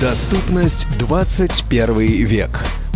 [0.00, 2.48] Доступность 21 век.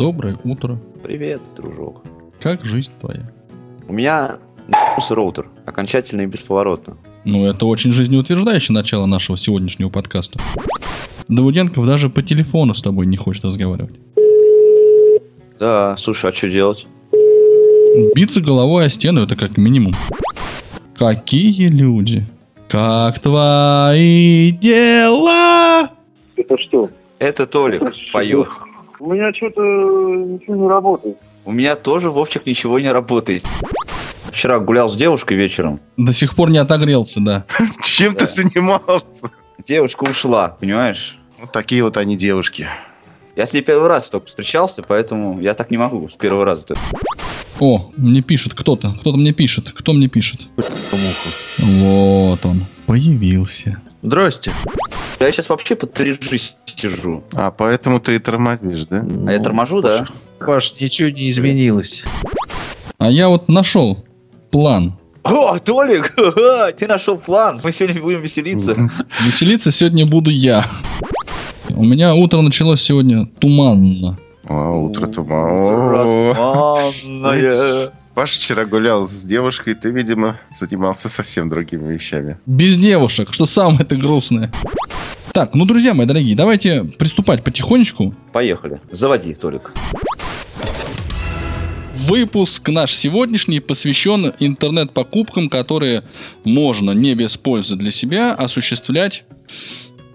[0.00, 0.78] Доброе утро.
[1.02, 2.02] Привет, дружок.
[2.40, 3.20] Как жизнь твоя?
[3.86, 4.38] У меня
[4.98, 5.50] с роутер.
[5.66, 6.96] Окончательно и бесповоротно.
[7.26, 10.38] Ну, это очень жизнеутверждающее начало нашего сегодняшнего подкаста.
[11.28, 14.00] Давуденков даже по телефону с тобой не хочет разговаривать.
[15.58, 16.86] Да, слушай, а что делать?
[18.14, 19.92] Биться головой о стену это как минимум.
[20.96, 22.24] Какие люди?
[22.70, 25.90] Как твои дела?
[26.36, 26.88] Это что?
[27.18, 27.82] Это Толик
[28.14, 28.48] поет.
[29.00, 31.16] У меня что-то ничего не работает.
[31.46, 33.44] У меня тоже, Вовчик, ничего не работает.
[34.30, 35.80] Вчера гулял с девушкой вечером.
[35.96, 37.46] До сих пор не отогрелся, да.
[37.82, 39.30] Чем ты занимался?
[39.64, 41.18] Девушка ушла, понимаешь?
[41.40, 42.66] Вот такие вот они девушки.
[43.36, 46.66] Я с ней первый раз только встречался, поэтому я так не могу с первого раза.
[47.58, 48.94] О, мне пишет кто-то.
[49.00, 49.70] Кто-то мне пишет.
[49.70, 50.42] Кто мне пишет?
[51.58, 52.66] Вот он.
[52.86, 53.80] Появился.
[54.02, 54.52] Здрасте.
[55.18, 57.22] Я сейчас вообще под 3G сижу.
[57.34, 59.04] А, поэтому ты и тормозишь, да?
[59.26, 60.06] А я торможу, да?
[60.38, 62.04] Паш, ничего не изменилось.
[62.98, 64.04] А я вот нашел
[64.50, 64.98] план.
[65.22, 66.14] О, Толик,
[66.78, 67.60] ты нашел план.
[67.62, 68.88] Мы сегодня будем веселиться.
[69.26, 70.70] Веселиться сегодня буду я.
[71.70, 74.18] У меня утро началось сегодня туманно.
[74.48, 76.34] А, утро туман.
[76.34, 77.56] Туманное.
[78.20, 82.38] Паша вчера гулял с девушкой, ты, видимо, занимался совсем другими вещами.
[82.44, 84.52] Без девушек, что самое это грустное.
[85.32, 88.14] Так, ну, друзья мои дорогие, давайте приступать потихонечку.
[88.34, 88.78] Поехали.
[88.90, 89.72] Заводи, Толик.
[91.96, 96.04] Выпуск наш сегодняшний посвящен интернет-покупкам, которые
[96.44, 99.24] можно не без пользы для себя осуществлять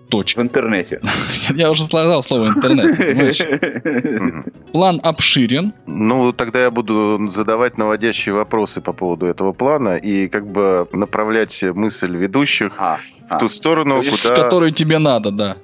[0.05, 0.41] В точка.
[0.41, 1.01] интернете.
[1.55, 4.45] Я уже сказал слово интернет.
[4.71, 5.73] План обширен.
[5.87, 11.63] Ну, тогда я буду задавать наводящие вопросы по поводу этого плана и как бы направлять
[11.73, 12.99] мысль ведущих А,
[13.29, 14.35] в ту сторону, То есть, куда...
[14.35, 15.57] Которую тебе надо, да.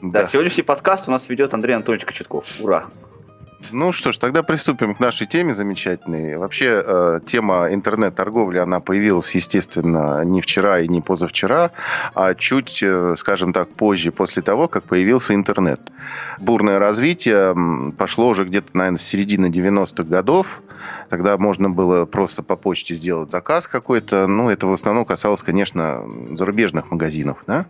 [0.00, 0.26] Да, Да.
[0.26, 2.44] сегодняшний подкаст у нас ведет Андрей Анатольевич Кочетков.
[2.60, 2.86] Ура!
[3.70, 6.36] Ну что ж, тогда приступим к нашей теме замечательной.
[6.36, 11.72] Вообще, э, тема интернет-торговли, она появилась, естественно, не вчера и не позавчера,
[12.14, 15.80] а чуть, э, скажем так, позже, после того, как появился интернет.
[16.38, 17.54] Бурное развитие
[17.98, 20.62] пошло уже где-то, наверное, с середины 90-х годов.
[21.08, 24.26] Тогда можно было просто по почте сделать заказ какой-то.
[24.26, 26.02] Ну, это в основном касалось, конечно,
[26.36, 27.38] зарубежных магазинов.
[27.46, 27.66] Да?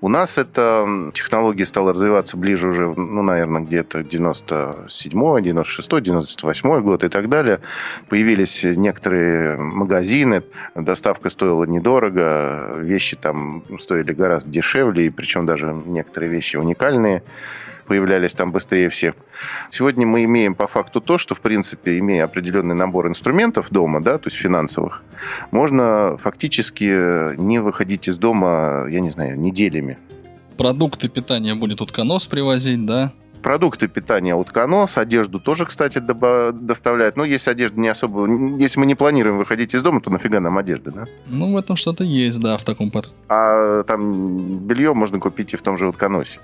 [0.00, 7.04] У нас эта технология стала развиваться ближе уже, ну, наверное, где-то 97 96 98 год
[7.04, 7.60] и так далее.
[8.08, 10.42] Появились некоторые магазины,
[10.74, 17.22] доставка стоила недорого, вещи там стоили гораздо дешевле, и причем даже некоторые вещи уникальные
[17.82, 19.14] появлялись там быстрее всех.
[19.70, 24.18] Сегодня мы имеем по факту то, что, в принципе, имея определенный набор инструментов дома, да,
[24.18, 25.02] то есть финансовых,
[25.50, 29.98] можно фактически не выходить из дома, я не знаю, неделями.
[30.56, 33.12] Продукты питания будет утконос привозить, да.
[33.42, 37.16] Продукты питания утконос, одежду тоже, кстати, доставляют.
[37.16, 38.28] Но если одежда не особо...
[38.60, 41.04] Если мы не планируем выходить из дома, то нафига нам одежда, да?
[41.26, 43.12] Ну, в этом что-то есть, да, в таком под...
[43.28, 46.38] А там белье можно купить и в том же утконосе.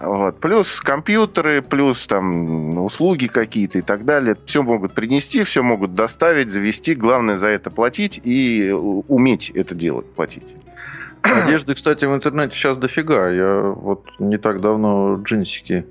[0.00, 0.38] Вот.
[0.40, 4.36] Плюс компьютеры, плюс там услуги какие-то и так далее.
[4.46, 6.94] Все могут принести, все могут доставить, завести.
[6.94, 10.56] Главное за это платить и уметь это делать, платить.
[11.22, 13.30] Одежды, кстати, в интернете сейчас дофига.
[13.30, 15.84] Я вот не так давно джинсики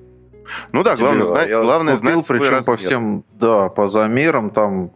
[0.72, 2.78] Ну да, главное, знать, я главное купил, знать свой причем размер.
[2.78, 4.91] по всем, да, по замерам, там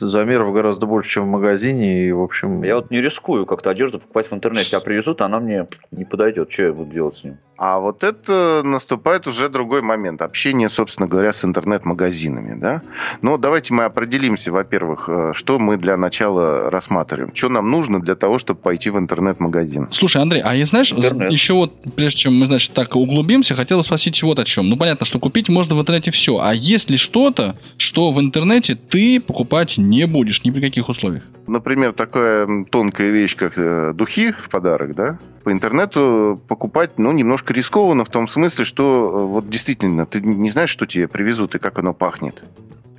[0.00, 2.62] замеров гораздо больше, чем в магазине, и, в общем...
[2.62, 6.04] Я вот не рискую как-то одежду покупать в интернете, а привезут, а она мне не
[6.04, 6.52] подойдет.
[6.52, 7.38] Что я буду делать с ним?
[7.60, 10.22] А вот это наступает уже другой момент.
[10.22, 12.58] Общение, собственно говоря, с интернет-магазинами.
[12.58, 12.80] Да?
[13.20, 17.34] Но давайте мы определимся, во-первых, э, что мы для начала рассматриваем.
[17.34, 19.88] Что нам нужно для того, чтобы пойти в интернет-магазин.
[19.90, 21.30] Слушай, Андрей, а я, знаешь, Интернет.
[21.30, 24.70] еще вот, прежде чем мы, значит, так углубимся, хотел спросить вот о чем.
[24.70, 26.38] Ну, понятно, что купить можно в интернете все.
[26.38, 31.24] А есть ли что-то, что в интернете ты покупать не будешь ни при каких условиях?
[31.46, 35.18] Например, такая тонкая вещь, как э, духи в подарок, да?
[35.42, 40.48] По интернету покупать, ну, немножко рискованно в том смысле, что э, вот действительно ты не
[40.48, 42.44] знаешь, что тебе привезут и как оно пахнет.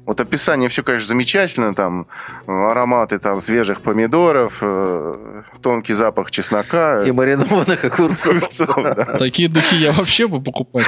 [0.05, 2.07] Вот описание все, конечно, замечательно, там
[2.47, 7.03] ароматы там свежих помидоров, э, тонкий запах чеснока.
[7.03, 8.37] И маринованных огурцов.
[8.37, 9.05] огурцов, да.
[9.19, 10.85] Такие духи я вообще бы покупать.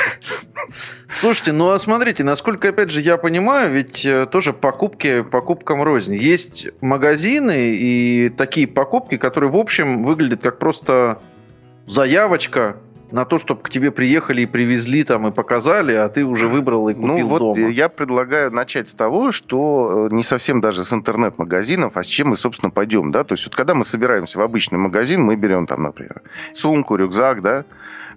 [1.11, 6.15] Слушайте, ну а смотрите, насколько, опять же, я понимаю, ведь э, тоже покупки покупкам рознь.
[6.15, 11.19] Есть магазины и такие покупки, которые, в общем, выглядят как просто
[11.85, 12.77] заявочка
[13.13, 16.89] на то, чтобы к тебе приехали и привезли там и показали, а ты уже выбрал
[16.89, 17.69] и купил Ну вот дома.
[17.69, 22.29] я предлагаю начать с того, что э, не совсем даже с интернет-магазинов, а с чем
[22.29, 25.67] мы, собственно, пойдем, да, то есть вот когда мы собираемся в обычный магазин, мы берем
[25.67, 26.23] там, например,
[26.53, 27.65] сумку, рюкзак, да,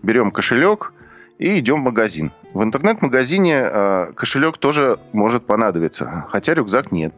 [0.02, 0.94] берем кошелек
[1.38, 2.32] и идем в магазин.
[2.54, 7.12] В интернет-магазине э, кошелек тоже может понадобиться, хотя рюкзак нет.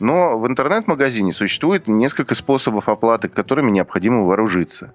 [0.00, 4.94] Но в интернет-магазине существует несколько способов оплаты, которыми необходимо вооружиться.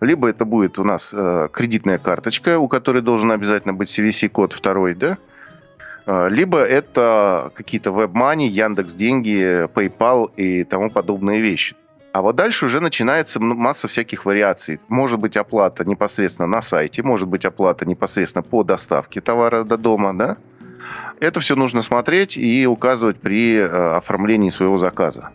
[0.00, 4.94] Либо это будет у нас э, кредитная карточка, у которой должен обязательно быть CVC-код второй,
[4.94, 5.18] да?
[6.06, 11.76] Э, Либо это какие-то WebMoney, Яндекс Деньги, PayPal и тому подобные вещи.
[12.12, 14.80] А вот дальше уже начинается масса всяких вариаций.
[14.88, 20.14] Может быть оплата непосредственно на сайте, может быть оплата непосредственно по доставке товара до дома,
[20.14, 20.36] да?
[21.20, 23.66] Это все нужно смотреть и указывать при э,
[23.96, 25.30] оформлении своего заказа.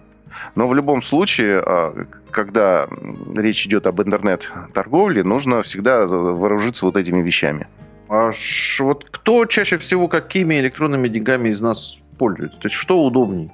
[0.56, 2.88] Но в любом случае, э, когда
[3.36, 7.68] речь идет об интернет-торговле, нужно всегда вооружиться вот этими вещами.
[8.10, 8.32] А
[8.80, 12.60] вот кто чаще всего какими электронными деньгами из нас пользуется?
[12.60, 13.52] То есть что удобней?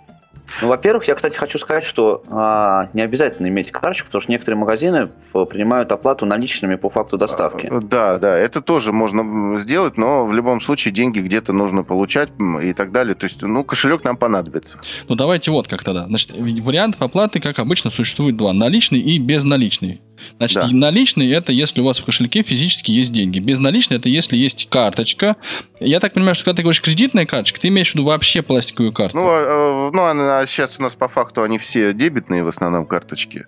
[0.61, 4.59] Ну, во-первых, я, кстати, хочу сказать, что а, не обязательно иметь карточку, потому что некоторые
[4.59, 7.67] магазины ф- принимают оплату наличными по факту доставки.
[7.69, 12.29] Э, Да, да, это тоже можно сделать, но в любом случае деньги где-то нужно получать
[12.63, 13.13] и так далее.
[13.15, 14.79] То есть, ну, кошелек нам понадобится.
[15.07, 16.05] Ну давайте вот как тогда.
[16.07, 18.53] Значит, вариантов оплаты, как обычно, существует два.
[18.53, 20.01] Наличный и безналичный.
[20.37, 20.67] Значит, Да.
[20.71, 23.39] наличный это если у вас в кошельке физически есть деньги.
[23.39, 25.35] Безналичный это если есть карточка.
[25.79, 28.93] Я так понимаю, что когда ты говоришь кредитная карточка, ты имеешь в виду вообще пластиковую
[28.93, 29.17] карту.
[29.17, 32.85] Ну, а, э, ну, она- сейчас у нас по факту они все дебетные в основном
[32.85, 33.45] карточки.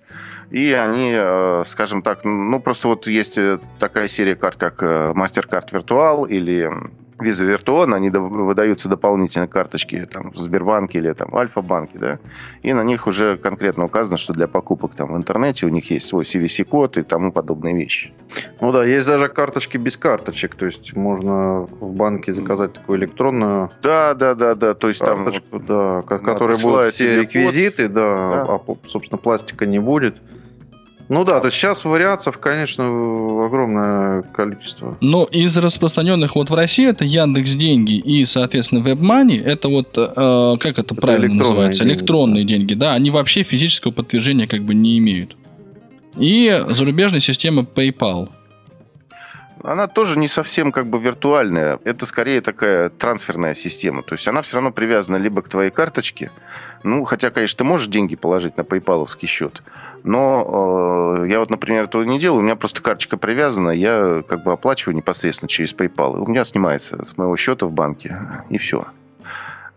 [0.51, 5.69] И они, э, скажем так, ну, просто вот есть э, такая серия карт, как MasterCard
[5.71, 6.69] Virtual или
[7.21, 12.19] Visa Virtual, они выдаются дополнительно карточки там, в Сбербанке или там, Альфа-банке, да,
[12.63, 16.07] и на них уже конкретно указано, что для покупок там в интернете у них есть
[16.07, 18.13] свой CVC-код и тому подобные вещи.
[18.61, 20.55] Ну да, есть даже карточки без карточек.
[20.55, 25.23] То есть можно в банке заказать такую электронную Да, да, да, да, то есть там...
[25.23, 27.23] карточку, да, ко- да, будут присылают все тебе код.
[27.23, 28.55] реквизиты, да, Да.
[28.55, 30.17] а, собственно, пластика не будет.
[31.09, 32.85] Ну да, то есть сейчас вариаций, конечно,
[33.45, 34.95] огромное количество.
[35.01, 40.57] Но из распространенных вот в России это Яндекс Деньги и, соответственно, WebMoney, это вот, э,
[40.59, 41.83] как это, правильно электронные называется?
[41.83, 45.35] деньги, электронные деньги, да, они вообще физического подтверждения как бы не имеют.
[46.15, 48.29] И зарубежная система PayPal.
[49.63, 51.79] Она тоже не совсем как бы виртуальная.
[51.85, 54.03] Это скорее такая трансферная система.
[54.03, 56.31] То есть она все равно привязана либо к твоей карточке.
[56.83, 59.61] Ну, хотя, конечно, ты можешь деньги положить на PayPal счет.
[60.03, 62.39] Но э, я вот, например, этого не делаю.
[62.39, 63.71] У меня просто карточка привязана.
[63.71, 66.17] Я как бы оплачиваю непосредственно через PayPal.
[66.19, 68.17] У меня снимается с моего счета в банке.
[68.49, 68.85] И все.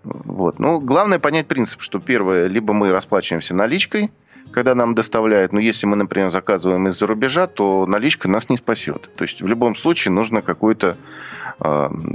[0.05, 0.59] Вот.
[0.59, 4.11] Ну, главное понять принцип, что первое, либо мы расплачиваемся наличкой,
[4.51, 5.53] когда нам доставляют.
[5.53, 9.09] Но если мы, например, заказываем из-за рубежа, то наличка нас не спасет.
[9.17, 11.32] То есть в любом случае нужно какое-то э,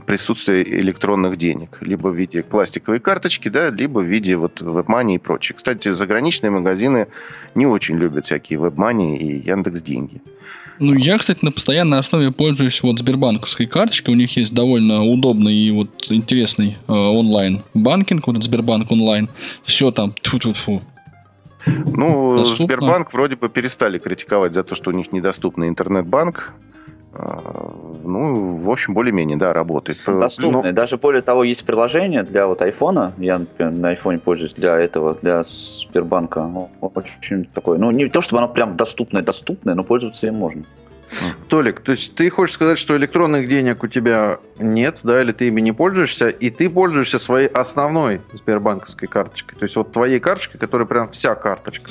[0.06, 1.78] присутствие электронных денег.
[1.82, 5.56] Либо в виде пластиковой карточки, да, либо в виде вот WebMoney и прочее.
[5.56, 7.08] Кстати, заграничные магазины
[7.56, 10.22] не очень любят всякие WebMoney и Яндекс деньги.
[10.80, 14.14] Ну, я, кстати, на постоянной основе пользуюсь вот Сбербанковской карточкой.
[14.14, 19.30] У них есть довольно удобный и вот интересный э, онлайн-банкинг, вот Сбербанк онлайн.
[19.64, 20.82] Все там, тьфу-тьфу-тьфу.
[21.66, 22.66] Ну, Доступно.
[22.66, 26.54] Сбербанк вроде бы перестали критиковать за то, что у них недоступный интернет-банк.
[27.14, 27.74] А,
[28.04, 30.04] Ну, в общем, более-менее, да, работает.
[30.06, 30.74] Доступные.
[30.74, 33.14] Даже более того, есть приложение для вот айфона.
[33.18, 36.42] Я, например, на айфоне пользуюсь для этого, для Сбербанка.
[36.42, 37.78] Ну, Очень такое.
[37.78, 40.64] Ну, не то, чтобы оно прям доступное-доступное, но пользоваться им можно.
[41.48, 45.48] Толик, то есть ты хочешь сказать, что электронных денег у тебя нет, да, или ты
[45.48, 49.58] ими не пользуешься, и ты пользуешься своей основной сбербанковской карточкой.
[49.58, 51.90] То есть вот твоей карточкой, которая прям вся карточка,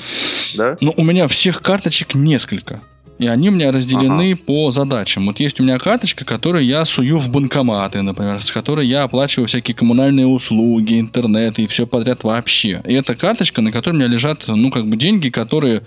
[0.55, 0.77] да?
[0.81, 2.81] Ну, у меня всех карточек несколько.
[3.19, 5.25] И они у меня разделены по задачам.
[5.25, 9.47] Вот есть у меня карточка, которую я сую в банкоматы, например, с которой я оплачиваю
[9.47, 12.81] всякие коммунальные услуги, интернет и все подряд вообще.
[12.85, 15.81] И это карточка, на которой у меня лежат, ну, как бы деньги, которые,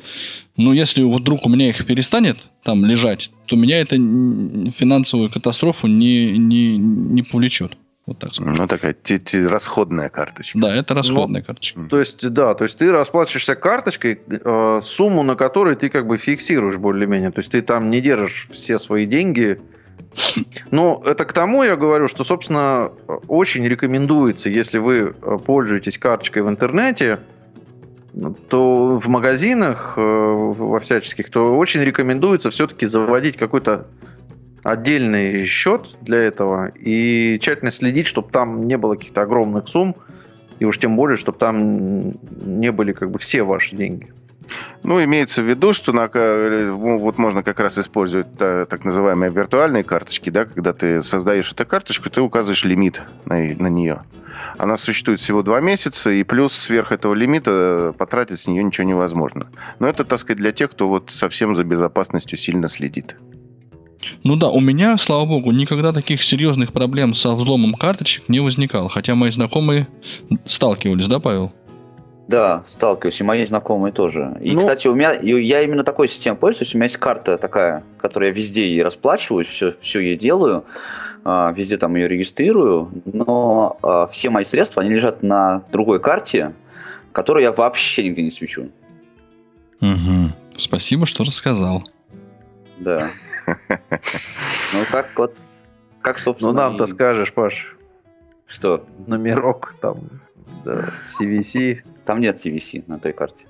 [0.57, 6.37] ну, если вдруг у меня их перестанет там лежать, то меня это финансовую катастрофу не,
[6.37, 7.77] не, не повлечет.
[8.11, 8.55] Вот так скажем.
[8.55, 10.59] Ну, такая те- те- расходная карточка.
[10.59, 11.81] Да, это расходная карточка.
[11.89, 16.19] То есть, да, то есть ты расплачиваешься карточкой, э, сумму на которой ты как бы
[16.19, 17.31] фиксируешь более-менее.
[17.31, 19.61] То есть ты там не держишь все свои деньги
[20.73, 22.91] Ну, это к тому я говорю, что, собственно,
[23.29, 27.21] очень рекомендуется, если вы э, пользуетесь карточкой в интернете,
[28.49, 33.87] то в магазинах э, во всяческих, то очень рекомендуется все-таки заводить какой-то
[34.65, 39.97] отдельный счет для этого и тщательно следить, чтобы там не было каких-то огромных сумм,
[40.59, 44.09] и уж тем более, чтобы там не были как бы все ваши деньги.
[44.83, 49.31] Ну, имеется в виду, что на, ну, вот можно как раз использовать та, так называемые
[49.31, 54.03] виртуальные карточки, да, когда ты создаешь эту карточку, ты указываешь лимит на, на нее.
[54.59, 59.47] Она существует всего два месяца, и плюс сверх этого лимита потратить с нее ничего невозможно.
[59.79, 63.17] Но это, так сказать, для тех, кто вот совсем за безопасностью сильно следит.
[64.25, 68.89] Ну да, у меня, слава богу, никогда таких серьезных проблем со взломом карточек не возникало.
[68.89, 69.89] Хотя мои знакомые
[70.47, 71.53] сталкивались, да, Павел?
[72.29, 74.37] Да, сталкиваюсь, и мои знакомые тоже.
[74.41, 76.75] И, Ну- кстати, у меня, я именно такой системой пользуюсь.
[76.75, 80.65] У меня есть карта такая, которой я везде ей расплачиваюсь, все, все ей делаю,
[81.25, 86.53] а, везде там ее регистрирую, но а, все мои средства, они лежат на другой карте,
[87.11, 88.69] которую я вообще нигде не свечу.
[89.81, 90.33] Угу.
[90.57, 91.83] Спасибо, что рассказал.
[92.79, 93.11] Да.
[94.73, 95.37] Ну, как вот,
[96.03, 97.77] как, Ну, собственно, нам-то и- скажешь, Паш,
[98.47, 98.87] Что?
[99.07, 99.99] номерок там,
[100.65, 101.83] да, CVC.
[102.05, 103.47] Там нет CVC на той карте.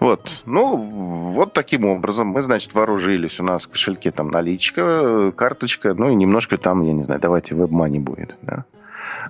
[0.00, 0.42] Вот.
[0.46, 3.38] Ну, вот таким образом мы, значит, вооружились.
[3.38, 7.54] У нас в кошельке там наличка, карточка, ну и немножко там, я не знаю, давайте
[7.54, 8.34] веб-мани будет.
[8.42, 8.64] Да?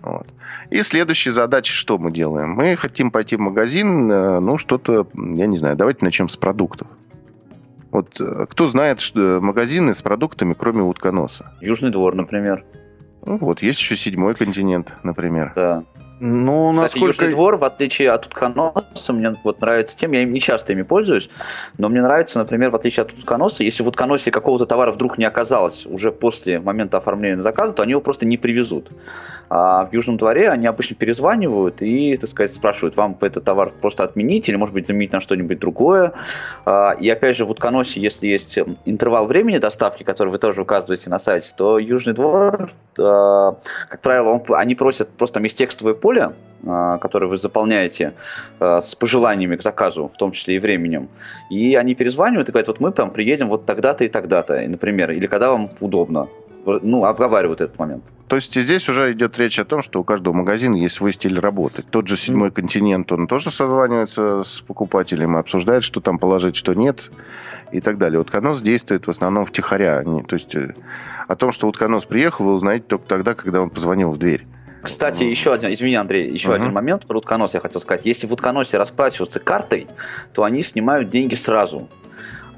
[0.03, 0.27] Вот.
[0.71, 2.51] И следующая задача, что мы делаем?
[2.53, 6.89] Мы хотим пойти в магазин, э, ну, что-то, я не знаю, давайте начнем с продуктов.
[7.95, 11.53] Вот э, кто знает что магазины с продуктами, кроме утконоса?
[11.61, 12.65] Южный двор, например.
[13.25, 15.53] Ну, вот есть еще седьмой континент, например.
[15.55, 15.85] Да.
[16.21, 17.07] Ну, Кстати, насколько...
[17.07, 20.83] Южный двор, в отличие от утконоса, мне вот нравится тем, я им не часто ими
[20.83, 21.29] пользуюсь,
[21.77, 25.25] но мне нравится, например, в отличие от утконоса, если в утконосе какого-то товара вдруг не
[25.25, 28.91] оказалось уже после момента оформления заказа, то они его просто не привезут.
[29.51, 34.05] А в Южном дворе они обычно перезванивают и, так сказать, спрашивают, вам этот товар просто
[34.05, 36.13] отменить или, может быть, заменить на что-нибудь другое.
[36.65, 41.11] А, И опять же, в утконосе, если есть интервал времени доставки, который вы тоже указываете
[41.11, 43.57] на сайте, то Южный двор, а,
[43.89, 46.33] как правило, он- они просят просто там есть текстовое поле,
[46.67, 48.13] а, которое вы заполняете
[48.61, 51.09] а, с пожеланиями к заказу, в том числе и временем.
[51.51, 55.27] И они перезванивают и говорят, вот мы там приедем вот тогда-то и тогда-то, например, или
[55.27, 56.29] когда вам удобно.
[56.67, 58.05] Ну, обговаривают этот момент.
[58.29, 61.39] То есть здесь уже идет речь о том, что у каждого магазина есть свой стиль
[61.39, 61.83] работы.
[61.83, 66.75] Тот же седьмой континент, он тоже созванивается с покупателем и обсуждает, что там положить, что
[66.75, 67.11] нет
[67.73, 68.21] и так далее.
[68.21, 70.03] Утконос действует в основном втихаря.
[70.05, 70.75] Не- То есть э,
[71.29, 74.47] о том, что утконос приехал, вы узнаете только тогда, когда он позвонил в дверь.
[74.85, 76.57] Кстати, еще один, извини, Андрей, еще Мгм.
[76.61, 78.07] один момент про утконос я хотел сказать.
[78.07, 79.87] Если в утконосе расплачиваться картой,
[80.33, 81.89] то они снимают деньги сразу.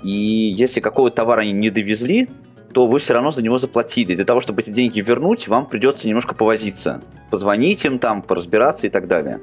[0.03, 2.29] И если какого товара они не довезли,
[2.75, 4.15] то вы все равно за него заплатили.
[4.15, 7.03] Для того, чтобы эти деньги вернуть, вам придется немножко повозиться.
[7.31, 9.41] Позвонить им там, поразбираться и так далее.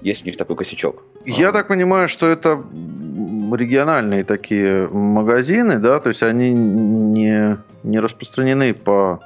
[0.00, 1.02] Есть у них такой косячок.
[1.26, 2.62] Я так понимаю, что это
[3.52, 9.20] региональные такие магазины, да, то есть они не, не распространены по,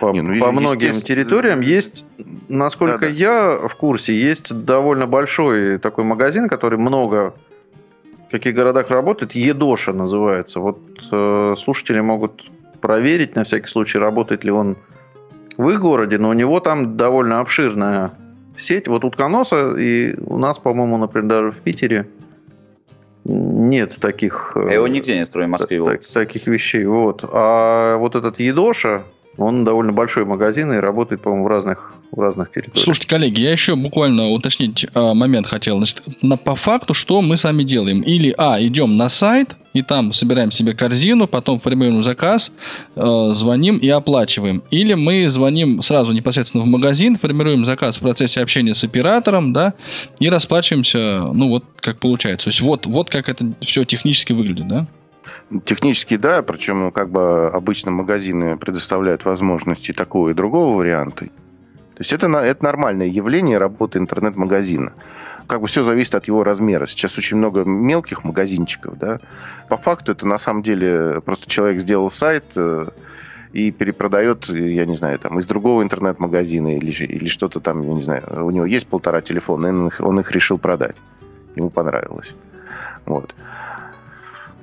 [0.00, 1.60] по, Не, ну, по многим территориям.
[1.60, 2.04] Есть,
[2.48, 3.06] насколько Да-да.
[3.08, 7.34] я в курсе, есть довольно большой такой магазин, который много
[8.28, 10.60] в каких городах работает, Едоша называется.
[10.60, 10.78] Вот
[11.10, 12.44] э, слушатели могут
[12.80, 14.76] проверить на всякий случай, работает ли он
[15.56, 18.12] в их городе, но у него там довольно обширная
[18.58, 18.86] сеть.
[18.86, 22.06] Вот утконоса, и у нас, по-моему, например, даже в Питере
[23.24, 24.52] нет таких...
[24.54, 25.84] э, А его нигде нет, кроме Москвы.
[25.84, 26.84] так- таких вещей.
[26.84, 27.24] Вот.
[27.32, 29.04] А вот этот Едоша,
[29.38, 32.84] он довольно большой магазин и работает, по-моему, в разных, в разных территориях.
[32.84, 35.76] Слушайте, коллеги, я еще буквально уточнить э, момент хотел.
[35.76, 38.02] Значит, на, по факту, что мы сами делаем?
[38.02, 42.52] Или, а, идем на сайт, и там собираем себе корзину, потом формируем заказ,
[42.96, 44.64] э, звоним и оплачиваем.
[44.72, 49.74] Или мы звоним сразу непосредственно в магазин, формируем заказ в процессе общения с оператором, да,
[50.18, 52.46] и расплачиваемся, ну, вот как получается.
[52.46, 54.86] То есть вот, вот как это все технически выглядит, да?
[55.64, 61.26] Технически, да, причем как бы обычно магазины предоставляют возможности такого и другого варианта.
[61.26, 64.92] То есть это, это нормальное явление работы интернет-магазина.
[65.46, 66.86] Как бы все зависит от его размера.
[66.86, 69.18] Сейчас очень много мелких магазинчиков, да.
[69.68, 72.88] По факту это на самом деле просто человек сделал сайт э,
[73.52, 77.94] и перепродает, э, я не знаю, там из другого интернет-магазина или, или что-то там, я
[77.94, 80.96] не знаю, у него есть полтора телефона, и он их, он их решил продать.
[81.56, 82.34] Ему понравилось.
[83.06, 83.34] Вот.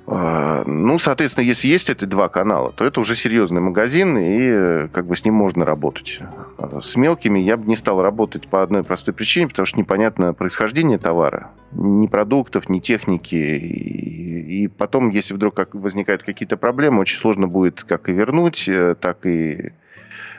[0.08, 4.88] А, Ну, соответственно, если есть эти два канала, то это уже серьезный магазин, и э,
[4.94, 6.20] как бы с ним можно работать.
[6.58, 10.34] А С мелкими я бы не стал работать по одной простой причине, потому что непонятно
[10.34, 11.52] происхождение товара.
[11.72, 13.36] Ни продуктов, ни техники.
[13.36, 19.26] И, потом, если вдруг возникают какие-то проблемы, очень сложно будет как и вернуть, э, так
[19.26, 19.72] и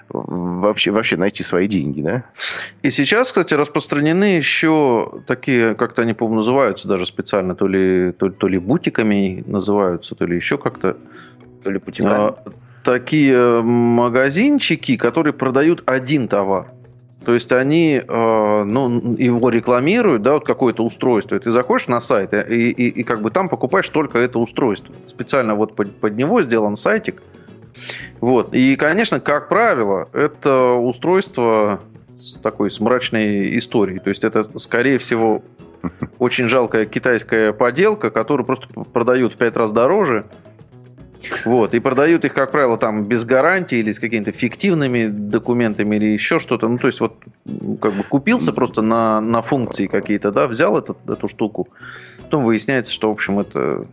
[0.09, 2.25] вообще, вообще найти свои деньги, да?
[2.83, 8.31] И сейчас, кстати, распространены еще такие, как-то они, по-моему, называются даже специально, то ли, то,
[8.31, 10.97] то ли бутиками называются, то ли еще как-то.
[11.63, 12.13] То ли путиками.
[12.13, 12.37] А,
[12.85, 16.69] такие магазинчики, которые продают один товар.
[17.27, 21.35] То есть они э, ну, его рекламируют, да, вот какое-то устройство.
[21.35, 24.95] И ты заходишь на сайт и, и, и как бы там покупаешь только это устройство.
[25.09, 27.21] Специально вот под, под него сделан сайтик.
[28.21, 28.55] Вот.
[28.55, 31.81] И, конечно, как правило, это устройство
[32.17, 33.99] с такой с мрачной историей.
[33.99, 35.43] То есть это, скорее всего,
[36.19, 40.27] очень жалкая китайская поделка, которую просто продают в пять раз дороже.
[41.45, 46.07] Вот, и продают их, как правило, там без гарантии или с какими-то фиктивными документами или
[46.07, 46.69] еще что-то.
[46.69, 47.17] Ну, то есть, вот
[47.81, 51.69] как бы купился просто на, на функции какие-то, да, взял этот, эту штуку,
[52.23, 53.87] потом выясняется, что, в общем, это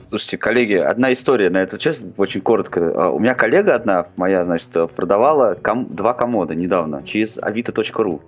[0.00, 2.92] Слушайте, коллеги, одна история на эту часть, очень коротко.
[2.94, 8.20] А, У меня коллега одна, моя, значит, продавала ком- два комода недавно через avito.ru.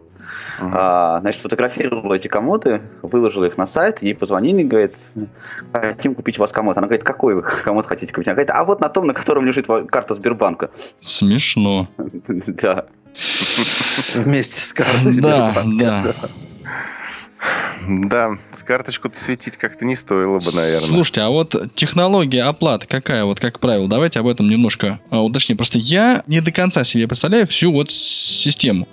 [0.61, 4.93] А, значит, фотографировала эти комоды, выложила их на сайт, ей позвонили, говорит,
[5.73, 6.77] хотим купить у вас комод.
[6.77, 8.29] Она говорит, какой вы комод хотите купить?
[8.29, 10.71] Она говорит, а вот на том, на котором лежит карта Сбербанка.
[11.01, 11.89] Смешно.
[12.63, 12.87] Да.
[14.15, 15.63] вместе с картой Сбербанка.
[15.79, 16.03] да.
[16.03, 16.15] Да,
[18.53, 20.81] с карточку-то светить как-то не стоило бы, наверное.
[20.81, 25.57] Слушайте, а вот технология оплаты какая, вот как правило, давайте об этом немножко а, уточним.
[25.57, 28.87] Просто я не до конца себе представляю всю вот систему.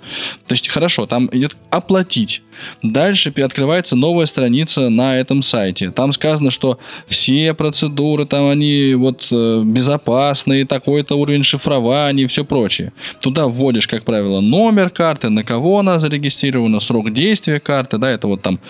[0.46, 2.42] То есть, хорошо, там идет оплатить.
[2.82, 5.90] Дальше открывается новая страница на этом сайте.
[5.90, 12.44] Там сказано, что все процедуры там они вот э, безопасные, такой-то уровень шифрования и все
[12.44, 12.92] прочее.
[13.20, 18.26] Туда вводишь, как правило, номер карты, на кого она зарегистрирована, срок действия карты, да, это
[18.26, 18.60] вот там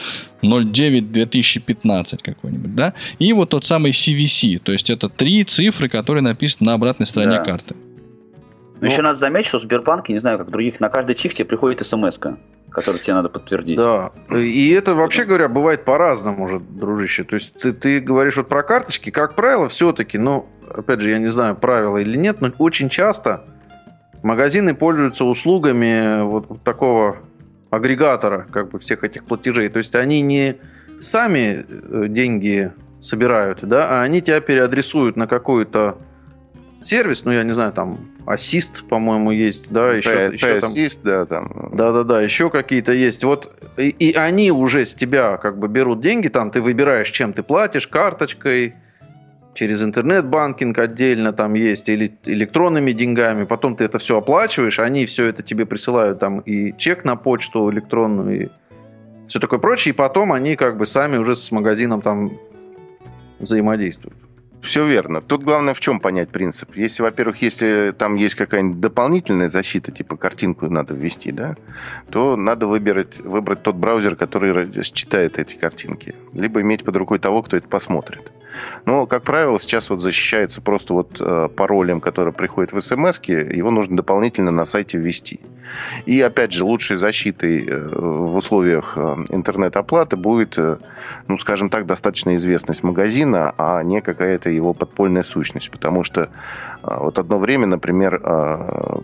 [0.42, 6.66] 09-2015 какой-нибудь, да, и вот тот самый CVC, то есть это три цифры, которые написаны
[6.66, 7.44] на обратной стороне Да.
[7.44, 7.74] карты.
[8.80, 11.34] Но еще надо заметить, что в Сбербанке, не знаю, как в других, на каждый чик
[11.34, 12.18] тебе приходит смс
[12.70, 13.76] которую тебе надо подтвердить.
[13.76, 14.10] Да.
[14.34, 17.24] И это, вообще говоря, бывает по-разному уже, дружище.
[17.24, 21.18] То есть ты, ты говоришь вот про карточки, как правило, все-таки, ну, опять же, я
[21.18, 23.44] не знаю, правила или нет, но очень часто
[24.22, 27.18] магазины пользуются услугами вот такого
[27.70, 29.68] агрегатора как бы всех этих платежей.
[29.68, 30.56] То есть они не
[31.00, 35.98] сами э, деньги собирают, да, а они тебя переадресуют на какой-то
[36.80, 40.72] сервис, ну, я не знаю, там, Assist, по-моему, есть, да, еще, П- еще там...
[40.72, 41.70] PayAssist, да, там.
[41.72, 43.24] Да-да-да, еще какие-то есть.
[43.24, 47.32] Вот и, и они уже с тебя как бы берут деньги, там ты выбираешь, чем
[47.32, 48.74] ты платишь, карточкой,
[49.58, 55.24] через интернет-банкинг отдельно там есть, или электронными деньгами, потом ты это все оплачиваешь, они все
[55.24, 58.48] это тебе присылают там и чек на почту электронную, и
[59.26, 62.38] все такое прочее, и потом они как бы сами уже с магазином там
[63.40, 64.16] взаимодействуют.
[64.62, 65.20] Все верно.
[65.20, 66.76] Тут главное в чем понять принцип.
[66.76, 71.56] Если, во-первых, если там есть какая-нибудь дополнительная защита, типа картинку надо ввести, да,
[72.10, 76.14] то надо выбирать, выбрать тот браузер, который считает эти картинки.
[76.32, 78.32] Либо иметь под рукой того, кто это посмотрит.
[78.84, 83.70] Но, как правило, сейчас вот защищается просто вот э, паролем, который приходит в смс его
[83.70, 85.40] нужно дополнительно на сайте ввести.
[86.06, 90.58] И, опять же, лучшей защитой э, в условиях э, интернет-оплаты будет,
[91.28, 95.70] ну, скажем так, достаточно известность магазина, а не какая-то его подпольная сущность.
[95.70, 96.30] Потому что
[96.82, 98.20] вот одно время, например,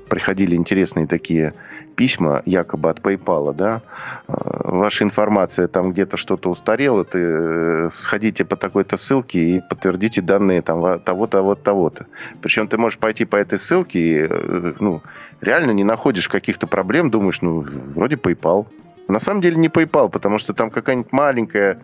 [0.09, 1.55] приходили интересные такие
[1.97, 3.83] письма якобы от PayPal, да,
[4.29, 4.33] э,
[4.65, 10.63] ваша информация там где-то что-то устарела, ты э, сходите по такой-то ссылке и подтвердите данные
[10.63, 12.07] там того-то, вот того-то.
[12.43, 15.03] Причем ты можешь пойти по этой ссылке и, э, ну,
[15.41, 17.61] реально не находишь каких-то проблем, думаешь, ну,
[17.95, 18.67] вроде PayPal.
[19.09, 21.79] На самом деле не PayPal, потому что там какая-нибудь маленькая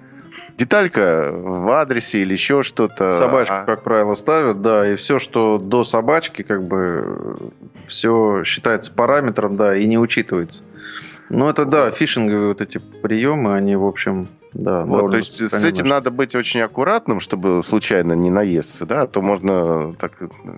[0.57, 3.11] деталька в адресе или еще что-то.
[3.11, 7.51] Собачку, А- как правило, ставят, да, и все, что до собачки, как бы
[7.87, 10.63] все считается параметром, да, и не учитывается.
[11.29, 14.85] Ну, это да, фишинговые вот эти приемы, они, в общем, да.
[14.85, 19.07] Вот, то есть с этим надо быть очень аккуратным, чтобы случайно не наесться, да, а
[19.07, 20.13] то можно так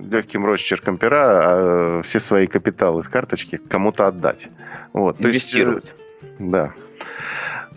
[0.09, 4.49] легким росчерком пера а, все свои капиталы с карточки кому-то отдать.
[4.95, 5.95] Вот, то есть, Инвестировать.
[6.23, 6.73] э, да.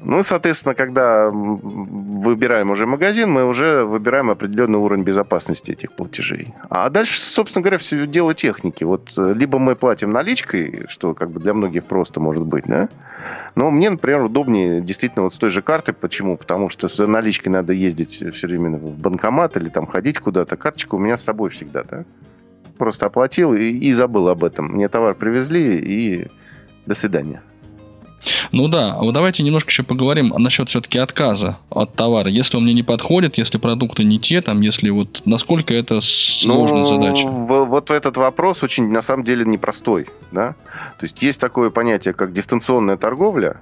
[0.05, 6.53] Ну, соответственно, когда выбираем уже магазин, мы уже выбираем определенный уровень безопасности этих платежей.
[6.69, 8.83] А дальше, собственно говоря, все дело техники.
[8.83, 12.87] Вот э, либо мы платим наличкой, что как бы для многих просто может быть, да?
[13.55, 15.91] Но мне, например, удобнее действительно вот с той же карты.
[15.91, 16.37] Почему?
[16.37, 20.55] Потому что с наличкой надо ездить все время в банкомат или там ходить куда-то.
[20.55, 22.05] Карточка у меня с собой всегда, да?
[22.77, 24.67] Просто оплатил и, и забыл об этом.
[24.67, 26.27] Мне товар привезли и
[26.85, 27.41] до свидания.
[28.51, 32.29] Ну да, вот давайте немножко еще поговорим насчет все-таки отказа от товара.
[32.29, 36.79] Если он мне не подходит, если продукты не те, там, если вот насколько это сложная
[36.79, 37.27] ну, задача.
[37.27, 40.55] В, вот этот вопрос очень на самом деле непростой, да.
[40.99, 43.59] То есть есть такое понятие, как дистанционная торговля.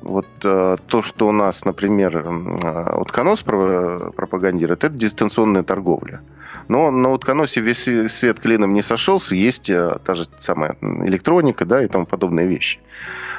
[0.00, 6.20] Вот э, то, что у нас, например, э, Утконос пропагандирует, это дистанционная торговля.
[6.68, 11.82] Но на утконосе весь свет клином не сошелся, есть э, та же самая электроника, да,
[11.82, 12.78] и тому подобные вещи.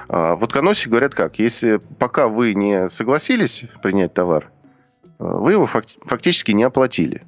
[0.07, 4.49] А, в утконосе говорят как, если пока вы не согласились принять товар,
[5.03, 7.23] э, вы его фактически не оплатили.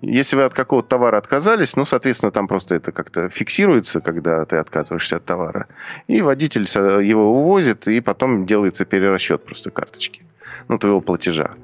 [0.00, 4.56] Если вы от какого-то товара отказались, ну, соответственно, там просто это как-то фиксируется, когда ты
[4.56, 5.66] отказываешься от товара.
[6.06, 6.66] И водитель
[7.02, 10.22] его увозит, и потом делается перерасчет просто карточки,
[10.68, 11.54] ну, твоего платежа.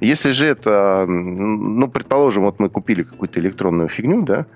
[0.00, 4.46] Если же это, ну, предположим, вот мы купили какую-то электронную фигню, да,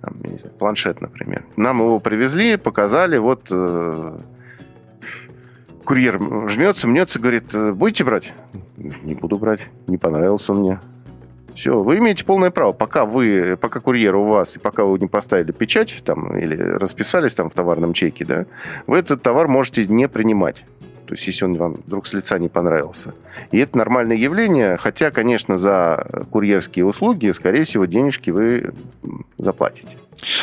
[0.00, 1.44] там, не знаю, планшет, например.
[1.56, 4.18] Нам его привезли, показали, вот э,
[5.84, 8.32] курьер жмется, мнется, говорит, «Э, будете брать?
[8.76, 10.80] Не буду брать, не понравился он мне.
[11.54, 15.06] Все, вы имеете полное право, пока вы, пока курьер у вас, и пока вы не
[15.06, 18.46] поставили печать там, или расписались там в товарном чеке, да,
[18.86, 20.64] вы этот товар можете не принимать.
[21.12, 23.12] То есть, если он вам вдруг с лица не понравился.
[23.50, 28.72] И это нормальное явление, хотя, конечно, за курьерские услуги, скорее всего, денежки вы
[29.36, 29.98] заплатите.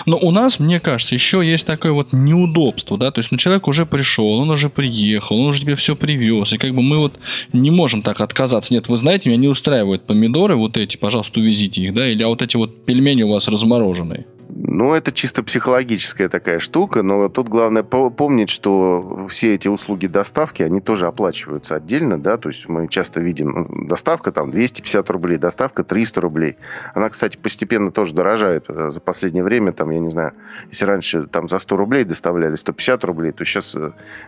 [0.06, 3.68] Но у нас, мне кажется, еще есть такое вот неудобство, да, то есть, ну, человек
[3.68, 7.18] уже пришел, он уже приехал, он уже тебе все привез, и как бы мы вот
[7.52, 8.72] не можем так отказаться.
[8.72, 12.28] Нет, вы знаете, меня не устраивают помидоры вот эти, пожалуйста, увезите их, да, или а
[12.28, 14.28] вот эти вот пельмени у вас размороженные.
[14.62, 20.64] Ну, это чисто психологическая такая штука, но тут главное помнить, что все эти услуги доставки,
[20.64, 25.38] они тоже оплачиваются отдельно, да, то есть мы часто видим ну, доставка там 250 рублей,
[25.38, 26.58] доставка 300 рублей.
[26.94, 30.34] Она, кстати, постепенно тоже дорожает э, за последнее время, там, я не знаю,
[30.70, 33.78] если раньше там за 100 рублей доставляли 150 рублей, то сейчас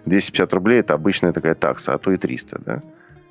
[0.06, 2.82] 250 э, рублей это обычная такая такса, а то и 300, да.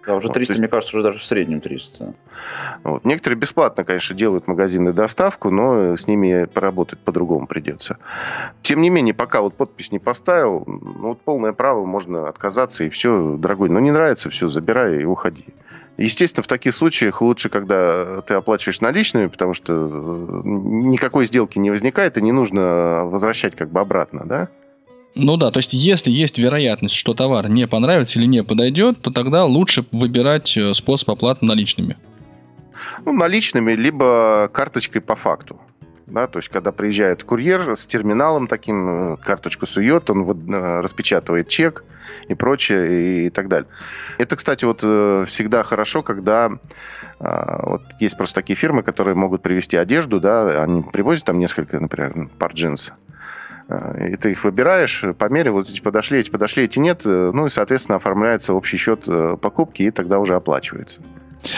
[0.06, 2.14] Да, уже 300, вот, мне кажется, уже даже в среднем 300.
[2.84, 3.04] Вот.
[3.04, 7.98] Некоторые бесплатно, конечно, делают магазины доставку, но с ними поработать по-другому придется.
[8.62, 12.88] Тем не менее, пока вот подпись не поставил, ну, вот полное право, можно отказаться и
[12.88, 15.46] все, дорогой, но не нравится, все, забирай и уходи.
[16.00, 21.70] Естественно, в таких случаях лучше, когда ты оплачиваешь наличными, потому что э, никакой сделки не
[21.70, 24.48] возникает, и не нужно возвращать как бы обратно, да?
[25.14, 29.11] Ну да, то есть если есть вероятность, что товар не понравится или не подойдет, то
[29.11, 31.96] тогда лучше выбирать э, способ оплаты наличными.
[33.05, 35.61] Ну, наличными, либо карточкой по факту.
[36.07, 41.49] Да, то есть, когда приезжает курьер с терминалом таким, э, карточку сует, он э, распечатывает
[41.49, 41.85] чек
[42.29, 43.68] и прочее, и так далее.
[44.18, 44.81] Это, кстати, вот
[45.29, 46.51] всегда хорошо, когда
[47.18, 52.31] вот есть просто такие фирмы, которые могут привезти одежду, да, они привозят там несколько, например,
[52.38, 52.94] пар джинсов.
[53.70, 57.46] Э, и ты их выбираешь, померил, вот эти подошли, эти подошли, эти нет, э, ну
[57.46, 61.00] и, соответственно, оформляется общий счет э, покупки, и тогда уже оплачивается.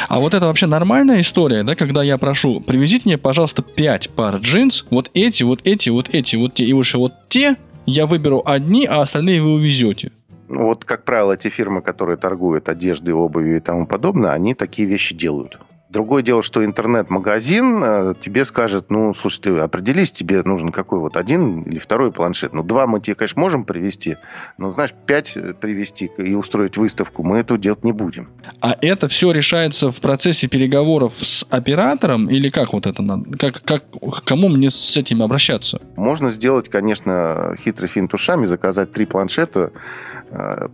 [0.08, 4.36] А вот это вообще нормальная история, да, когда я прошу, привезите мне, пожалуйста, 5 пар
[4.36, 8.42] джинс, вот эти, вот эти, вот эти, вот те, и уже вот те, я выберу
[8.44, 10.12] одни, а остальные вы увезете.
[10.48, 14.86] Ну, вот, как правило, те фирмы, которые торгуют одеждой, обувью и тому подобное, они такие
[14.86, 15.58] вещи делают.
[15.92, 21.18] Другое дело, что интернет-магазин э, тебе скажет, ну, слушай, ты определись, тебе нужен какой вот
[21.18, 22.54] один или второй планшет.
[22.54, 24.16] Ну, два мы тебе, конечно, можем привести,
[24.56, 28.30] но, знаешь, пять привести и устроить выставку мы этого делать не будем.
[28.62, 33.36] А это все решается в процессе переговоров с оператором или как вот это надо?
[33.36, 35.78] Как, как, к кому мне с этим обращаться?
[35.96, 40.11] Можно сделать, конечно, хитрый финт ушами, заказать три планшета, Э,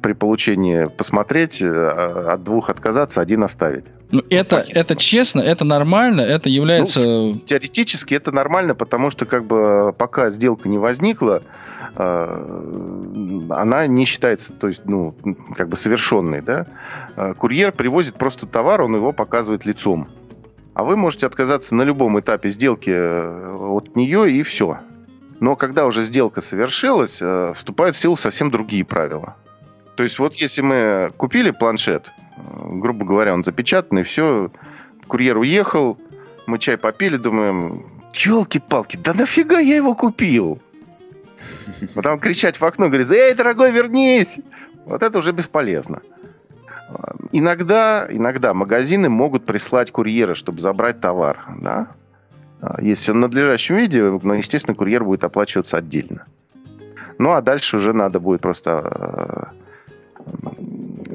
[0.03, 3.87] при получении посмотреть, э, от двух отказаться, один оставить.
[4.12, 7.01] Ну, это, это честно, это нормально, это является...
[7.01, 11.42] Ну, теоретически это нормально, потому что как бы пока сделка не возникла,
[11.97, 15.16] э, она не считается, то есть, ну,
[15.57, 16.66] как бы совершенной, да.
[17.38, 20.07] Курьер привозит просто товар, он его показывает лицом.
[20.75, 24.79] А вы можете отказаться на любом этапе сделки от нее и все.
[25.40, 27.21] Но когда уже сделка совершилась,
[27.57, 29.35] вступают в силу совсем другие правила.
[29.99, 32.41] То есть вот если мы купили планшет, э,
[32.75, 34.49] грубо говоря, он запечатанный, все,
[35.09, 35.99] курьер уехал,
[36.47, 37.85] мы чай попили, думаем,
[38.15, 40.61] елки-палки, да нафига я его купил?
[41.97, 44.39] Потом кричать в окно, говорит, эй, дорогой, вернись!
[44.85, 46.01] Вот это уже бесполезно.
[47.33, 51.89] иногда, иногда магазины могут прислать курьера, чтобы забрать товар, да?
[52.61, 56.25] А, Если он в надлежащем виде, ну, естественно, курьер будет оплачиваться отдельно.
[57.19, 59.58] Ну, а дальше уже надо будет просто э,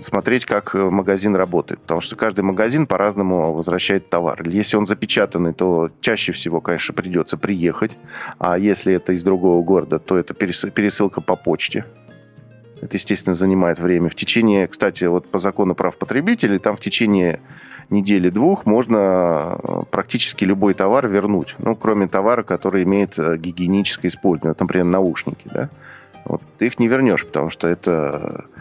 [0.03, 1.81] смотреть, как магазин работает.
[1.81, 4.47] Потому что каждый магазин по-разному возвращает товар.
[4.47, 7.97] Если он запечатанный, то чаще всего, конечно, придется приехать.
[8.39, 11.85] А если это из другого города, то это перес- пересылка по почте.
[12.81, 14.09] Это, естественно, занимает время.
[14.09, 17.39] В течение, кстати, вот по закону прав потребителей, там в течение
[17.89, 21.55] недели-двух можно э, практически любой товар вернуть.
[21.59, 24.51] Ну, кроме товара, который имеет э, гигиеническое использование.
[24.51, 25.69] Вот, Например, наушники, да?
[26.25, 28.59] Вот, ты их не вернешь, потому что это э,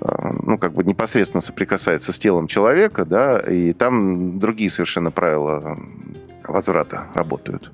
[0.00, 5.78] ну, как бы непосредственно соприкасается с телом человека, да, и там другие совершенно правила
[6.44, 7.70] возврата работают.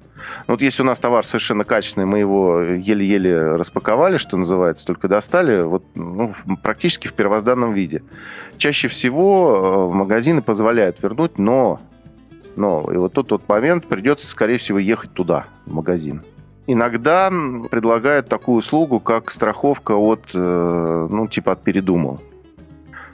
[0.47, 5.09] Ну, Вот если у нас товар совершенно качественный, мы его еле-еле распаковали, что называется, только
[5.09, 8.03] достали, вот ну, практически в первозданном виде.
[8.57, 11.81] Чаще всего э, магазины позволяют вернуть, но,
[12.57, 16.23] но и вот тут вот момент придется, скорее всего, ехать туда, в магазин.
[16.71, 17.31] Иногда
[17.71, 22.21] предлагают такую услугу, как страховка от, э, ну, типа от передумал.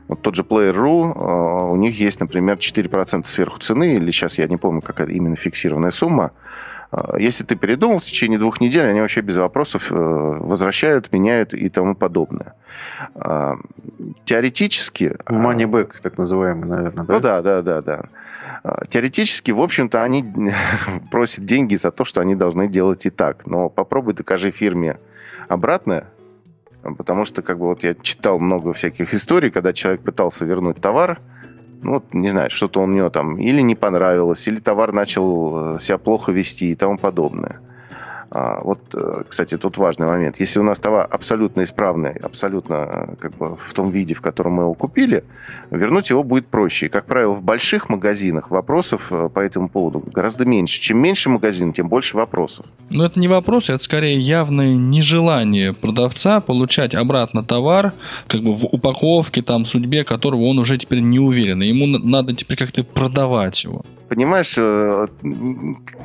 [0.08, 4.48] Вот тот же Player.ru, э, у них есть, например, 4% сверху цены, или сейчас я
[4.48, 6.32] не помню, какая именно фиксированная сумма.
[6.90, 11.68] Э, Если ты передумал в течение двух недель, они вообще без вопросов возвращают, меняют и
[11.68, 12.54] тому подобное.
[14.24, 15.16] Теоретически...
[15.28, 17.14] Money back, так называемый, наверное, да?
[17.14, 18.02] ну да, да, да, да.
[18.64, 20.24] А, Теоретически, в общем-то, они
[21.10, 23.46] просят деньги за то, что они должны делать и так.
[23.46, 24.98] Но попробуй докажи фирме
[25.48, 26.06] обратное.
[26.82, 31.20] Потому что, как бы, вот я читал много всяких историй, когда человек пытался вернуть товар,
[31.82, 35.78] ну, вот, не знаю, что-то у него там или не понравилось, или товар начал э,
[35.78, 37.60] себя плохо вести и тому подобное.
[38.36, 40.40] А, вот, э, кстати, тут важный момент.
[40.40, 44.54] Если у нас товар абсолютно исправный, абсолютно э, как бы в том виде, в котором
[44.54, 45.22] мы его купили,
[45.70, 46.86] вернуть его будет проще.
[46.86, 50.80] И, как правило, в больших магазинах вопросов э, по этому поводу гораздо меньше.
[50.80, 52.66] Чем меньше магазин, тем больше вопросов.
[52.90, 57.92] Но это не вопрос, это скорее явное нежелание продавца получать обратно товар,
[58.26, 61.62] как бы в упаковке, там, судьбе которого он уже теперь не уверен.
[61.62, 63.84] И Ему на- надо теперь как-то продавать его.
[64.08, 64.54] Понимаешь,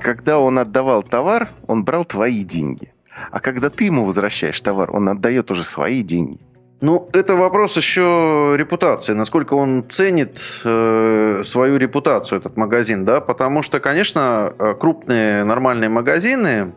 [0.02, 2.92] когда он отдавал товар, он брал твои деньги.
[3.32, 6.38] А когда ты ему возвращаешь товар, он отдает уже свои деньги.
[6.82, 13.64] Ну, это вопрос еще репутации, насколько он ценит э, свою репутацию, этот магазин, да, потому
[13.64, 16.74] что, конечно, э, крупные нормальные магазины,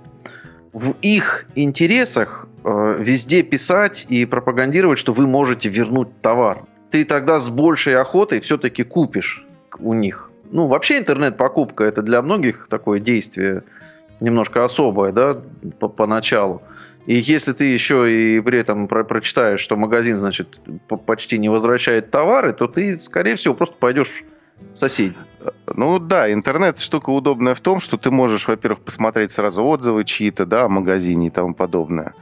[0.73, 6.63] в их интересах э, везде писать и пропагандировать, что вы можете вернуть товар.
[6.93, 9.45] Ты тогда с большей охотой все-таки купишь
[9.81, 10.31] у них.
[10.53, 13.63] Ну, вообще интернет-покупка это для многих такое действие
[14.23, 15.43] немножко особое, да,
[15.79, 16.63] по- поначалу.
[17.07, 21.49] И если ты еще и при этом про- прочитаешь, что магазин, значит, по- почти не
[21.49, 24.25] возвращает товары, то ты, скорее всего, просто пойдешь
[24.73, 25.19] в соседний.
[25.67, 30.47] Ну да, интернет штука удобная в том, что ты можешь, во-первых, посмотреть сразу отзывы чьи-то,
[30.47, 32.15] да, о магазине и тому подобное.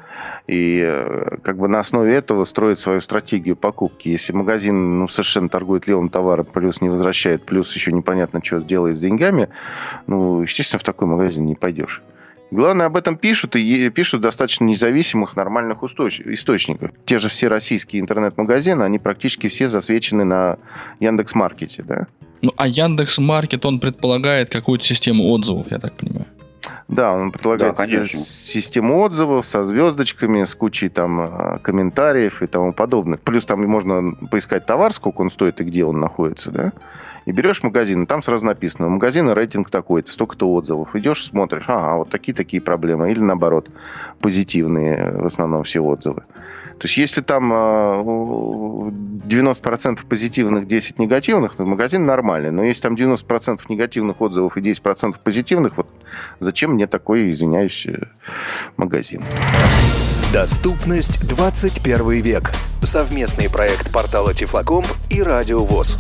[0.51, 4.09] И э, как бы на основе этого строить свою стратегию покупки.
[4.09, 8.99] Если магазин ну, совершенно торгует левым товаром, плюс не возвращает, плюс еще непонятно, что сделает
[8.99, 9.49] с деньгами,
[10.09, 12.03] ну, естественно, в такой магазин не пойдешь.
[12.51, 16.91] Главное, об этом пишут, и пишут достаточно независимых, нормальных источников.
[17.05, 20.59] Те же все российские интернет-магазины, они практически все засвечены на
[20.99, 22.09] Яндекс.Маркете, да?
[22.43, 26.27] Ну, а Яндекс Маркет, он предполагает какую-то систему отзывов, я так понимаю.
[26.89, 28.21] Да, он предлагает Да, конечно.
[28.21, 33.21] систему отзывов со звездочками, с кучей там э, комментариев и тому подобных.
[33.21, 36.73] Плюс там можно поискать товар, сколько он стоит и где он находится, да?
[37.27, 40.97] И берешь магазин, и там сразу написано, у магазина рейтинг такой-то, столько-то отзывов.
[40.97, 43.11] Идешь, смотришь, ага, вот такие-такие проблемы.
[43.11, 43.69] Или наоборот,
[44.21, 46.25] позитивные э, в основном все отзывы.
[46.81, 52.51] То есть, если там э, 90% позитивных, 10 негативных, то магазин нормальный.
[52.51, 55.89] Но если там 90% негативных отзывов и 10% позитивных, вот
[56.41, 57.99] зачем мне такой, извиняюсь, э,
[58.79, 59.23] магазин?
[60.33, 62.51] Доступность 21 век.
[62.83, 65.99] Совместный проект портала Тифлокомп и Радио ВОЗ.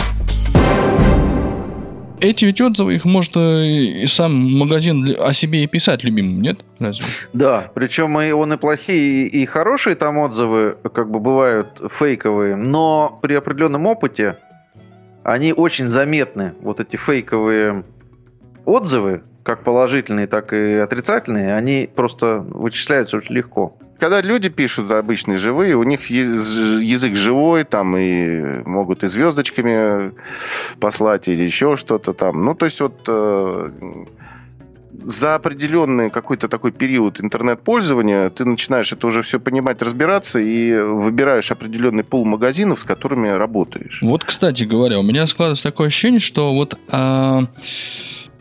[2.21, 6.61] Эти ведь отзывы, их можно и сам магазин о себе и писать любимым, нет?
[6.79, 7.07] Разве?
[7.33, 13.19] Да, причем и он и плохие, и хорошие там отзывы, как бы бывают фейковые, но
[13.23, 14.37] при определенном опыте
[15.25, 16.55] они очень заметны.
[16.61, 17.85] Вот эти фейковые
[18.67, 23.79] отзывы, как положительные, так и отрицательные, они просто вычисляются очень легко.
[24.01, 30.13] Когда люди пишут обычные живые, у них язык живой, там и могут и звездочками
[30.81, 32.43] послать или еще что-то там.
[32.43, 33.71] Ну, то есть вот э,
[35.03, 41.51] за определенный какой-то такой период интернет-пользования ты начинаешь это уже все понимать, разбираться и выбираешь
[41.53, 44.01] определенный пул магазинов, с которыми работаешь.
[44.03, 47.45] Вот, кстати говоря, у меня складывается такое ощущение, что вот а,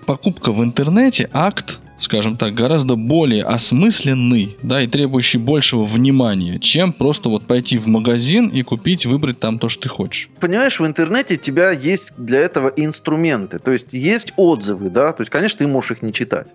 [0.06, 6.94] покупка в интернете, акт, скажем так, гораздо более осмысленный, да, и требующий большего внимания, чем
[6.94, 10.30] просто вот пойти в магазин и купить, выбрать там то, что ты хочешь.
[10.40, 15.22] Понимаешь, в интернете у тебя есть для этого инструменты, то есть есть отзывы, да, то
[15.22, 16.48] есть, конечно, ты можешь их не читать.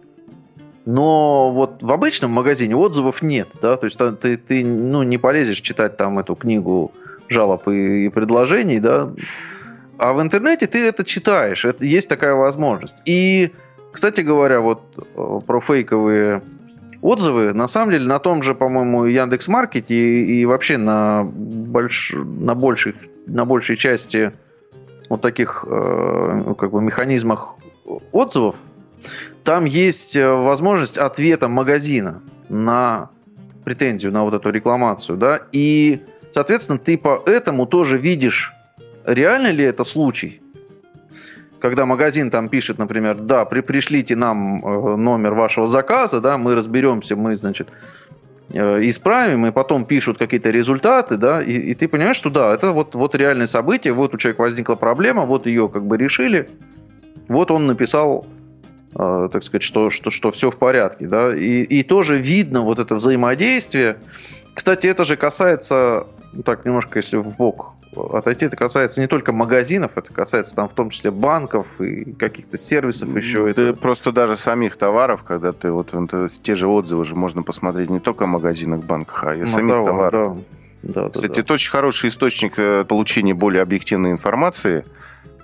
[0.86, 5.60] Но вот в обычном магазине отзывов нет, да, то есть ты, ты ну, не полезешь
[5.60, 6.92] читать там эту книгу
[7.28, 9.10] жалоб и, и предложений, да,
[9.98, 12.96] а в интернете ты это читаешь, это есть такая возможность.
[13.06, 13.52] И
[13.94, 16.42] кстати говоря, вот э, про фейковые
[17.00, 22.12] отзывы, на самом деле, на том же, по-моему, Яндекс Маркете и, и вообще на, больш,
[22.12, 24.32] на, большей, на большей части
[25.08, 27.54] вот таких э, как бы механизмах
[28.10, 28.56] отзывов,
[29.44, 33.10] там есть э, возможность ответа магазина на
[33.62, 38.52] претензию, на вот эту рекламацию, да, и, соответственно, ты по этому тоже видишь,
[39.04, 40.42] реально ли это случай,
[41.64, 46.54] когда магазин там пишет, например, да, при, пришлите нам э, номер вашего заказа, да, мы
[46.54, 47.68] разберемся, мы, значит,
[48.52, 52.72] э, исправим, и потом пишут какие-то результаты, да, и, и ты понимаешь, что да, это
[52.72, 56.50] вот, вот реальное событие, вот у человека возникла проблема, вот ее как бы решили,
[57.28, 58.26] вот он написал,
[58.94, 62.78] э, так сказать, что, что, что все в порядке, да, и, и тоже видно вот
[62.78, 63.96] это взаимодействие.
[64.52, 67.73] Кстати, это же касается, ну так, немножко если в бок
[68.12, 68.46] отойти.
[68.46, 73.14] Это касается не только магазинов, это касается там в том числе банков и каких-то сервисов
[73.16, 73.52] еще.
[73.52, 73.74] Да это...
[73.74, 75.92] Просто даже самих товаров, когда ты вот
[76.42, 79.76] те же отзывы же можно посмотреть не только о магазинах, банках, а и ну, самих
[79.76, 80.36] да, товаров.
[80.36, 80.42] Да.
[80.84, 81.40] Да, Кстати, да, да.
[81.40, 84.84] это очень хороший источник э, получения более объективной информации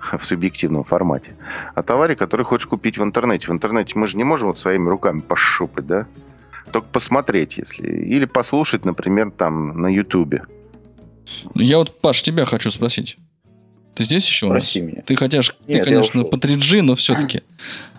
[0.19, 1.35] в субъективном формате
[1.75, 3.47] о товаре, который хочешь купить в интернете.
[3.49, 6.07] В интернете мы же не можем вот своими руками пошупать, да?
[6.73, 7.89] Только посмотреть, если.
[7.89, 10.45] Или послушать, например, там на Ютубе.
[11.55, 13.17] Я вот, Паш, тебя хочу спросить.
[13.95, 14.47] Ты здесь еще?
[14.49, 15.03] Спроси меня.
[15.05, 17.43] Ты хотя ты, Нет, конечно, по 3G, но все-таки.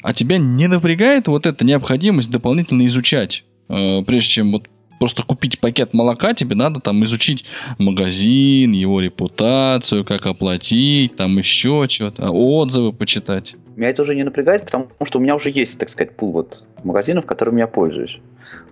[0.01, 4.67] А тебя не напрягает вот эта необходимость дополнительно изучать, э, прежде чем вот
[5.01, 7.43] просто купить пакет молока, тебе надо там изучить
[7.79, 13.55] магазин, его репутацию, как оплатить, там еще что-то, отзывы почитать.
[13.75, 16.63] Меня это уже не напрягает, потому что у меня уже есть, так сказать, пул вот
[16.83, 18.19] магазинов, которыми я пользуюсь.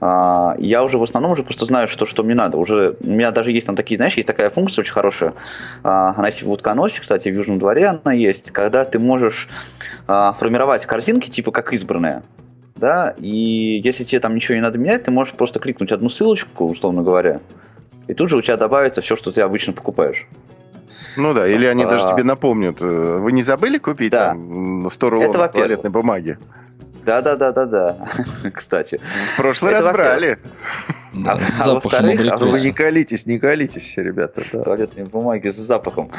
[0.01, 2.57] А, я уже в основном уже просто знаю, что, что мне надо.
[2.57, 5.33] Уже у меня даже есть там такие, знаешь, есть такая функция очень хорошая.
[5.83, 9.49] А, она есть в утконосе, кстати, в Южном дворе она есть, когда ты можешь
[10.07, 12.23] а, формировать корзинки типа как избранные
[12.79, 16.65] да, и если тебе там ничего не надо менять, ты можешь просто кликнуть одну ссылочку,
[16.65, 17.41] условно говоря,
[18.07, 20.27] и тут же у тебя добавится все, что ты обычно покупаешь.
[21.17, 22.81] Ну да, или они а, даже тебе напомнят.
[22.81, 24.29] Э, вы не забыли купить да.
[24.29, 26.39] там 100 рулонов туалетной бумаги?
[27.05, 27.97] Да, да, да, да, да.
[28.53, 28.99] Кстати.
[29.33, 30.39] В прошлый раз брали.
[31.25, 34.43] А, а во-вторых, а вы не колитесь, не колитесь, ребята.
[34.53, 34.63] Да.
[34.63, 36.11] Туалетные бумаги с запахом.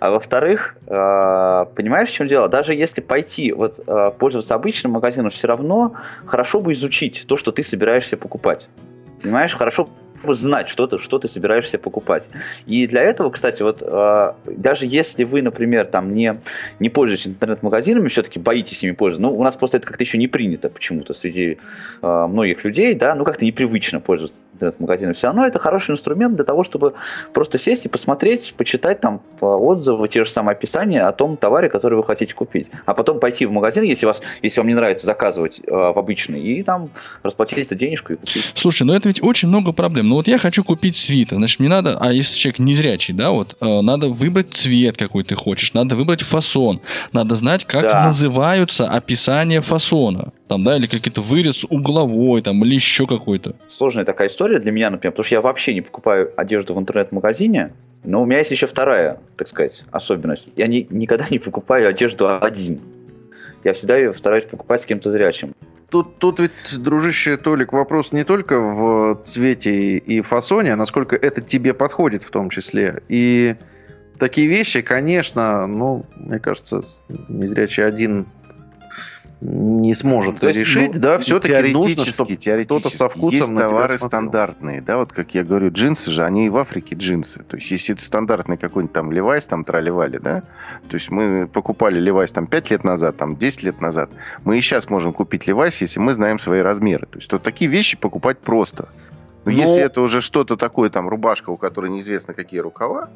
[0.00, 0.90] А во-вторых, э,
[1.74, 2.48] понимаешь, в чем дело?
[2.48, 5.94] Даже если пойти вот э, пользоваться обычным магазином, все равно
[6.26, 8.68] хорошо бы изучить то, что ты собираешься покупать.
[9.22, 9.88] Понимаешь, хорошо
[10.32, 12.30] знать, что ты, что ты собираешься покупать.
[12.64, 16.40] И для этого, кстати, вот э, даже если вы, например, там не,
[16.80, 20.28] не пользуетесь интернет-магазинами, все-таки боитесь ими пользоваться, ну, у нас просто это как-то еще не
[20.28, 21.58] принято почему-то среди
[22.00, 25.14] э, многих людей, да, ну, как-то непривычно пользоваться интернет-магазином.
[25.14, 26.94] Все равно это хороший инструмент для того, чтобы
[27.32, 31.96] просто сесть и посмотреть, почитать там отзывы, те же самые описания о том товаре, который
[31.96, 32.68] вы хотите купить.
[32.86, 36.40] А потом пойти в магазин, если, вас, если вам не нравится заказывать э, в обычный,
[36.40, 36.90] и там
[37.22, 38.52] расплатить за денежку и купить.
[38.54, 40.08] Слушай, ну это ведь очень много проблем.
[40.14, 43.56] Ну вот я хочу купить свитер, значит, мне надо, а если человек незрячий, да, вот,
[43.60, 48.04] э, надо выбрать цвет, какой ты хочешь, надо выбрать фасон, надо знать, как да.
[48.04, 53.56] называются описания фасона, там, да, или какой-то вырез угловой, там, или еще какой-то.
[53.66, 57.72] Сложная такая история для меня, например, потому что я вообще не покупаю одежду в интернет-магазине,
[58.04, 60.46] но у меня есть еще вторая, так сказать, особенность.
[60.54, 62.80] Я не, никогда не покупаю одежду один.
[63.64, 65.54] Я всегда ее стараюсь покупать с кем-то зрячим
[65.94, 71.40] тут, тут ведь, дружище Толик, вопрос не только в цвете и фасоне, а насколько это
[71.40, 73.00] тебе подходит в том числе.
[73.08, 73.54] И
[74.18, 76.82] такие вещи, конечно, ну, мне кажется,
[77.28, 78.26] незрячий один
[79.44, 83.98] не сможет То есть, решить, ну, да, все-таки нужно, чтобы кто-то со вкусом Есть товары
[83.98, 87.42] стандартные, да, вот как я говорю, джинсы же, они и в Африке джинсы.
[87.42, 90.42] То есть, если это стандартный какой-нибудь там Левайс, там траливали, да,
[90.88, 94.10] то есть мы покупали Левайс там 5 лет назад, там 10 лет назад,
[94.44, 97.06] мы и сейчас можем купить Левайс, если мы знаем свои размеры.
[97.06, 98.88] То есть, вот такие вещи покупать просто.
[99.44, 99.58] Но, Но...
[99.58, 103.10] если это уже что-то такое, там, рубашка, у которой неизвестно какие рукава,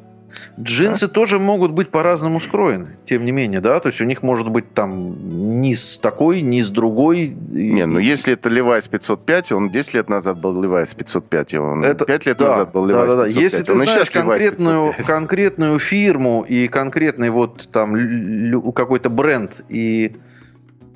[0.59, 4.49] Джинсы тоже могут быть по-разному устроены, тем не менее, да, то есть у них может
[4.49, 7.29] быть там низ такой, низ другой.
[7.49, 11.83] Не, ну если это Levi's 505, он 10 лет назад был Levi's 505, и он
[11.83, 13.23] Это- 5 лет да, назад был да, Levi's да, да.
[13.25, 13.43] 505.
[13.43, 15.05] Если ты он знаешь конкретную, 505.
[15.05, 20.15] конкретную фирму и конкретный вот там какой-то бренд и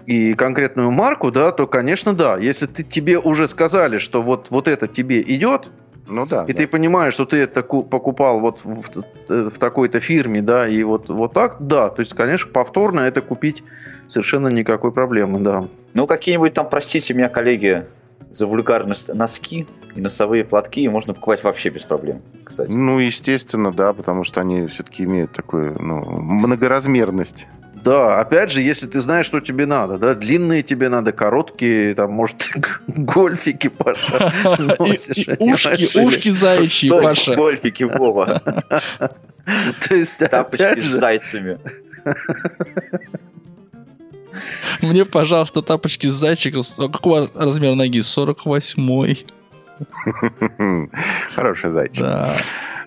[0.06, 2.38] и конкретную марку, да, то, конечно, да.
[2.38, 5.72] Если ты, тебе уже сказали, что вот, вот это тебе идет,
[6.06, 6.46] Ну да.
[6.48, 6.60] и да.
[6.60, 10.84] ты понимаешь, что ты это ку- покупал вот в, в- в такой-то фирме, да, и
[10.84, 11.90] вот, вот так, да.
[11.90, 13.64] То есть, конечно, повторно это купить
[14.10, 15.68] совершенно никакой проблемы, да.
[15.94, 17.86] Ну, какие-нибудь там, простите меня, коллеги,
[18.32, 22.72] за вульгарность носки и носовые платки можно покупать вообще без проблем, кстати.
[22.74, 27.48] Ну, естественно, да, потому что они все-таки имеют такую, ну, многоразмерность.
[27.84, 32.12] Да, опять же, если ты знаешь, что тебе надо, да, длинные тебе надо, короткие, там,
[32.12, 32.50] может,
[32.88, 34.32] гольфики, Паша,
[34.80, 37.36] носишь, Ушки, ушки заячьи, Паша.
[37.36, 38.42] Гольфики, Вова,
[39.88, 41.60] То есть, тапочки с зайцами.
[44.82, 46.62] Мне, пожалуйста, тапочки с зайчиком.
[46.92, 48.00] Какого размера ноги?
[48.00, 49.26] 48-й.
[51.36, 52.04] Хороший зайчик.
[52.04, 52.34] Да.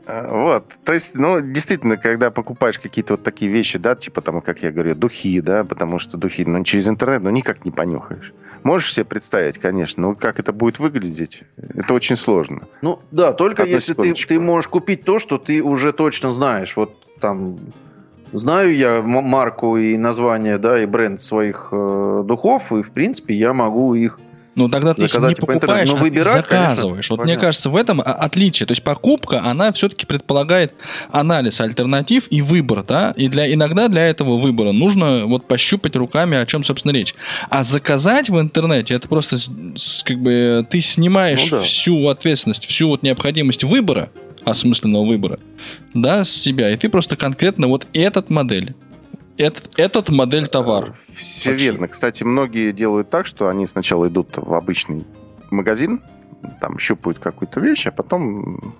[0.06, 4.62] Вот, то есть, ну, действительно, когда покупаешь какие-то вот такие вещи, да, типа там, как
[4.62, 8.32] я говорю, духи, да, потому что духи, ну, через интернет, ну, никак не понюхаешь.
[8.62, 12.68] Можешь себе представить, конечно, но как это будет выглядеть, это очень сложно.
[12.82, 16.76] Ну, да, только Одну если ты, ты можешь купить то, что ты уже точно знаешь.
[16.76, 17.58] Вот там
[18.32, 23.52] знаю я марку и название, да, и бренд своих э, духов, и, в принципе, я
[23.52, 24.20] могу их
[24.56, 27.10] Ну, тогда ты их не по покупаешь, Но а выбирать, конечно, заказываешь.
[27.10, 27.40] вот мне понятно.
[27.46, 28.66] кажется, в этом о- отличие.
[28.66, 30.72] То есть покупка, она все-таки предполагает
[31.12, 33.12] анализ альтернатив и выбор, да?
[33.16, 37.14] И для, иногда для этого выбора нужно вот пощупать руками, о чем, собственно, речь.
[37.50, 39.36] А заказать в интернете, это просто
[40.04, 41.62] как бы ты снимаешь Ну да.
[41.62, 44.10] всю ответственность, всю вот необходимость выбора,
[44.44, 45.38] осмысленного выбора,
[45.92, 46.70] да, с себя.
[46.70, 48.74] И ты просто конкретно вот этот модель,
[49.38, 50.94] этот, этот модель товара.
[51.14, 51.64] Все Вообще.
[51.64, 51.88] верно.
[51.88, 55.04] Кстати, многие делают так, что они сначала идут в обычный
[55.50, 56.02] магазин,
[56.60, 58.74] там щупают какую-то вещь, а потом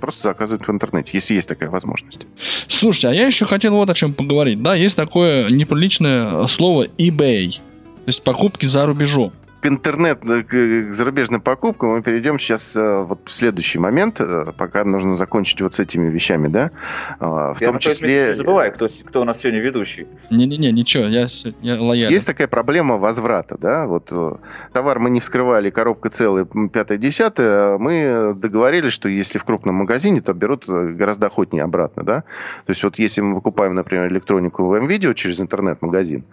[0.00, 2.26] просто заказывают в интернете, если есть такая возможность.
[2.68, 4.62] Слушайте, а я еще хотел вот о чем поговорить.
[4.62, 7.52] Да, есть такое неприличное слово eBay.
[7.52, 9.32] То есть покупки за рубежом.
[9.64, 14.20] К интернет, э, к к зарубежным покупкам мы перейдем сейчас э, вот в следующий момент,
[14.20, 16.70] э, пока нужно закончить вот с этими вещами, да?
[17.18, 18.26] А, В Я том числе...
[18.26, 20.06] не забывай, кто, кто у нас сегодня ведущий.
[20.30, 21.28] Не-не-не, ничего, я,
[21.62, 22.12] я лоялен.
[22.12, 24.32] Есть такая проблема возврата, да, вот э,
[24.74, 29.44] товар мы не вскрывали, коробка целая, м, пятое, десятое, а мы договорились, что если в
[29.44, 32.20] крупном магазине, то берут э, гораздо охотнее обратно, да.
[32.66, 36.26] То есть вот если мы покупаем, например, электронику в М-видео через интернет-магазин,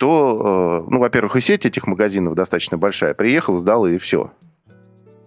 [0.00, 3.12] то, э, ну, во-первых, и сеть этих магазинов достаточно большая.
[3.12, 4.32] Приехал, сдал и все.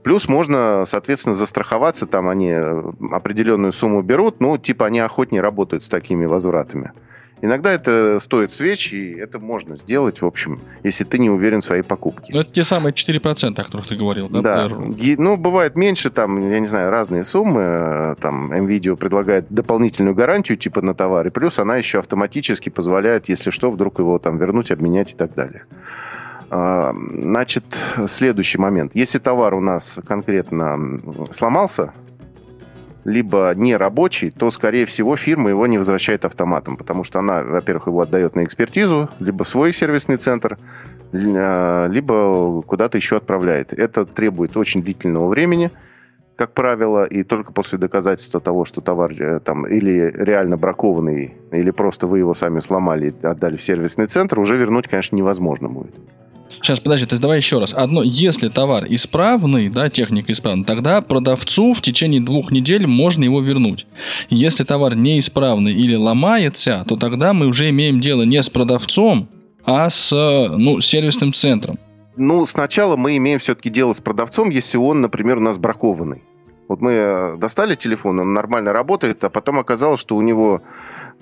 [0.04, 5.84] Плюс можно, соответственно, застраховаться, там они э, определенную сумму берут, ну, типа они охотнее работают
[5.84, 6.92] с такими возвратами.
[7.44, 11.66] Иногда это стоит свеч, и это можно сделать, в общем, если ты не уверен в
[11.66, 12.32] своей покупке.
[12.34, 14.42] Ну, это те самые 4%, о которых ты говорил, да?
[14.42, 14.70] Да?
[14.98, 17.62] Е- ну, бывает меньше, там, я не знаю, разные суммы.
[17.62, 23.28] э, Там, MVideo предлагает дополнительную гарантию, типа, на товар, и плюс она еще автоматически позволяет,
[23.28, 25.64] если что, вдруг его там вернуть, обменять и так далее.
[26.50, 27.66] А, Значит,
[28.08, 28.92] следующий момент.
[28.96, 30.78] Если товар у нас конкретно
[31.32, 31.94] сломался,
[33.06, 37.88] либо не рабочий, то, скорее всего, фирма его не возвращает автоматом, потому что она, во-первых,
[37.88, 40.58] его отдает на экспертизу, либо в свой сервисный центр,
[41.12, 43.74] э, либо куда-то еще отправляет.
[43.74, 45.72] Это требует очень длительного времени,
[46.36, 51.72] как правило, и только после доказательства того, что товар э, там или реально бракованный, или
[51.72, 55.94] просто вы его сами сломали и отдали в сервисный центр, уже вернуть, конечно, невозможно будет.
[56.62, 57.74] Сейчас, подожди, то есть давай еще раз.
[57.74, 63.42] Одно, если товар исправный, да, техника исправна, тогда продавцу в течение двух недель можно его
[63.42, 63.86] вернуть.
[64.30, 69.28] Если товар неисправный или ломается, то тогда мы уже имеем дело не с продавцом,
[69.66, 71.80] а с ну, сервисным центром.
[72.16, 76.22] Ну, сначала мы имеем все-таки дело с продавцом, если он, например, у нас бракованный.
[76.68, 80.62] Вот мы э, достали телефон, он нормально работает, а потом оказалось, что у него,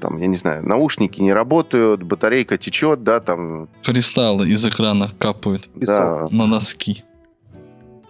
[0.01, 5.69] там, я не знаю, наушники не работают, батарейка течет, да, там, Кристаллы из экрана капают
[5.75, 7.03] да, на носки.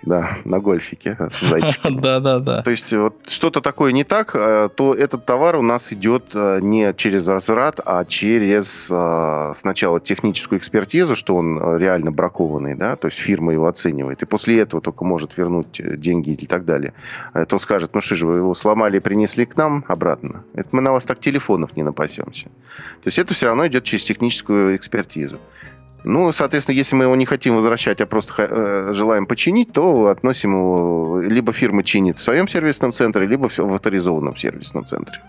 [0.04, 1.82] Да, на гольфике, зайчик.
[2.02, 2.64] Да-да-да.
[2.64, 6.60] То есть вот что-то такое не так, э, то этот товар у нас идет э,
[6.62, 12.96] не через возврат, а через э, сначала техническую экспертизу, что он э, реально бракованный, да,
[12.96, 16.66] то есть фирма его оценивает, и после этого только может вернуть э, деньги и так
[16.66, 16.94] далее.
[17.48, 20.44] То скажет, ну что же, вы его сломали и принесли к нам обратно.
[20.54, 22.46] Это мы на вас так телефонов не напасемся.
[22.46, 25.40] То есть это все равно идет через техническую экспертизу.
[26.04, 30.52] Ну, соответственно, если мы его не хотим возвращать, а просто э, желаем починить, то относим
[30.52, 31.22] его...
[31.22, 35.22] Либо фирма чинит в своем сервисном центре, либо в авторизованном сервисном центре.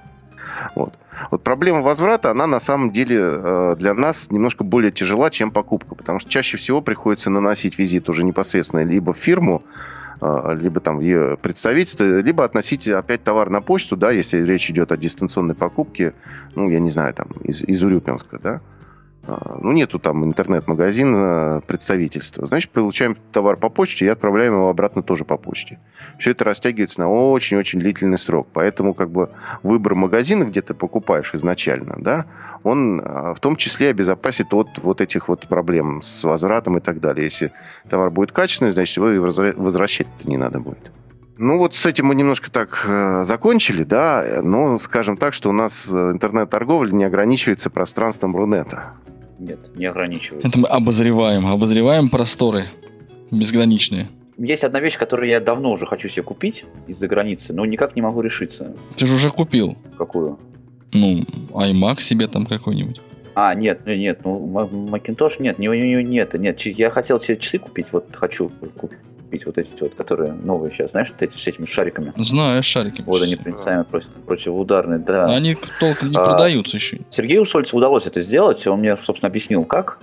[0.74, 0.94] Вот.
[1.30, 5.94] Вот проблема возврата, она на самом деле э, для нас немножко более тяжела, чем покупка,
[5.94, 9.62] потому что чаще всего приходится наносить визит уже непосредственно либо в фирму,
[10.20, 14.70] э, либо там в ее представительство, либо относить опять товар на почту, да, если речь
[14.70, 16.14] идет о дистанционной покупке,
[16.54, 18.60] ну, я не знаю, там, из, из Урюпинска, да,
[19.26, 22.46] ну, нету там интернет-магазина представительства.
[22.46, 25.78] Значит, получаем товар по почте и отправляем его обратно тоже по почте.
[26.18, 28.48] Все это растягивается на очень-очень длительный срок.
[28.52, 29.30] Поэтому как бы
[29.62, 32.26] выбор магазина, где ты покупаешь изначально, да,
[32.64, 37.00] он а, в том числе обезопасит от вот этих вот проблем с возвратом и так
[37.00, 37.24] далее.
[37.24, 37.52] Если
[37.88, 39.06] товар будет качественный, значит, его
[39.56, 40.90] возвращать не надо будет.
[41.42, 45.52] Ну вот с этим мы немножко так э, закончили, да, но скажем так, что у
[45.52, 48.92] нас э, интернет-торговля не ограничивается пространством Рунета.
[49.40, 50.46] Нет, не ограничивается.
[50.46, 52.66] Это мы обозреваем, обозреваем просторы
[53.32, 54.08] безграничные.
[54.38, 58.02] Есть одна вещь, которую я давно уже хочу себе купить из-за границы, но никак не
[58.02, 58.76] могу решиться.
[58.94, 59.76] Ты же уже купил.
[59.98, 60.38] Какую?
[60.92, 61.24] Ну,
[61.54, 63.00] iMac себе там какой-нибудь.
[63.34, 64.38] А, нет, нет, ну,
[64.92, 68.52] Macintosh нет, не, не, нет, нет, я хотел себе часы купить, вот хочу
[69.32, 72.12] купить вот эти вот, которые новые сейчас, знаешь, вот эти с этими шариками.
[72.16, 73.02] Знаю, шарики.
[73.06, 75.24] Вот они проницаемые против, противоударные, да.
[75.26, 77.00] Они толком не а, продаются еще.
[77.08, 79.98] Сергею Шольцу удалось это сделать, он мне, собственно, объяснил, как.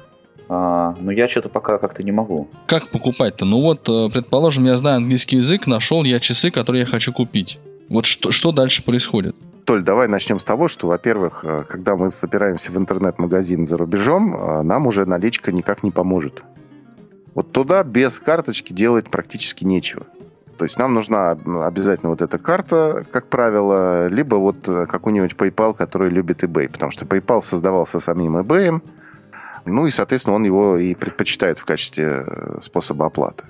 [0.47, 2.47] А, но я что-то пока как-то не могу.
[2.65, 3.45] Как покупать-то?
[3.45, 7.59] Ну вот, э, предположим, я знаю английский язык, нашел я часы, которые я хочу купить.
[7.87, 9.35] Вот что, что дальше происходит?
[9.65, 14.33] Толь, давай начнем с того, что, во-первых, э, когда мы собираемся в интернет-магазин за рубежом,
[14.33, 16.41] э, нам уже наличка никак не поможет.
[17.39, 20.05] Вот туда без карточки делать практически нечего.
[20.57, 25.35] То есть нам нужна ну, обязательно вот эта карта, как правило, либо вот э, какой-нибудь
[25.37, 28.81] PayPal, который любит eBay, потому что PayPal создавался самим eBay,
[29.63, 33.45] ну и, соответственно, он его и предпочитает в качестве э, способа оплаты.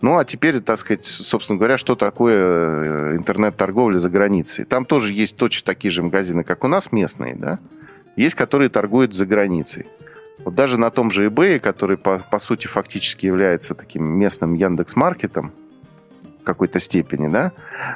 [0.00, 4.64] Ну, а теперь, так сказать, собственно говоря, что такое э, интернет-торговля за границей?
[4.64, 7.60] Там тоже есть точно такие же магазины, как у нас местные, да?
[8.16, 9.86] Есть, которые торгуют за границей.
[10.38, 15.52] Вот даже на том же eBay, который по, по сути фактически является таким местным Яндекс-маркетом,
[16.40, 17.52] в какой-то степени, да,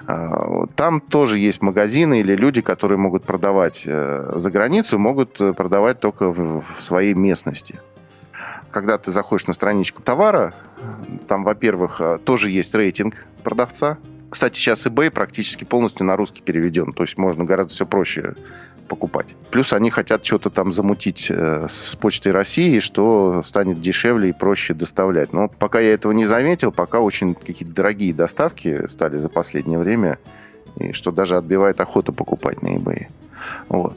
[0.06, 5.52] а, там тоже есть магазины или люди, которые могут продавать э, за границу, могут э,
[5.52, 7.78] продавать только в своей местности.
[8.70, 10.54] Когда ты заходишь на страничку товара,
[11.26, 13.98] там, во-первых, э, тоже есть рейтинг продавца.
[14.30, 18.34] Кстати, сейчас eBay практически полностью на русский переведен, то есть можно гораздо все проще
[18.88, 19.26] покупать.
[19.50, 24.74] Плюс они хотят что-то там замутить э, с Почтой России, что станет дешевле и проще
[24.74, 25.32] доставлять.
[25.32, 30.18] Но пока я этого не заметил, пока очень какие-то дорогие доставки стали за последнее время,
[30.76, 33.06] и что даже отбивает охоту покупать на eBay.
[33.68, 33.96] Вот.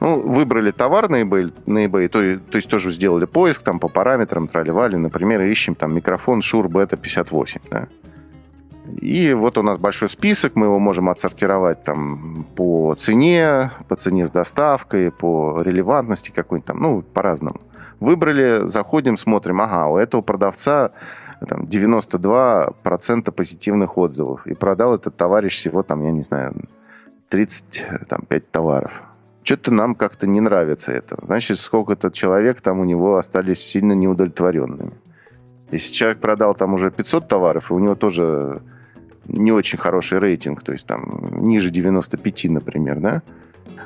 [0.00, 2.20] Ну, выбрали товар на eBay, на eBay то,
[2.50, 6.96] то есть тоже сделали поиск там по параметрам, тролливали, например, ищем там микрофон Shure Beta
[6.96, 7.88] 58, да.
[9.00, 14.26] И вот у нас большой список, мы его можем отсортировать там по цене, по цене
[14.26, 17.60] с доставкой, по релевантности какой-нибудь там, ну, по-разному.
[18.00, 20.92] Выбрали, заходим, смотрим, ага, у этого продавца
[21.46, 24.46] там, 92% позитивных отзывов.
[24.46, 26.54] И продал этот товарищ всего, там, я не знаю,
[27.28, 28.92] 35 товаров.
[29.42, 31.18] Что-то нам как-то не нравится это.
[31.22, 34.92] Значит, сколько-то человек там у него остались сильно неудовлетворенными.
[35.70, 38.62] Если человек продал там уже 500 товаров, и у него тоже
[39.28, 43.22] не очень хороший рейтинг, то есть там ниже 95, например, да,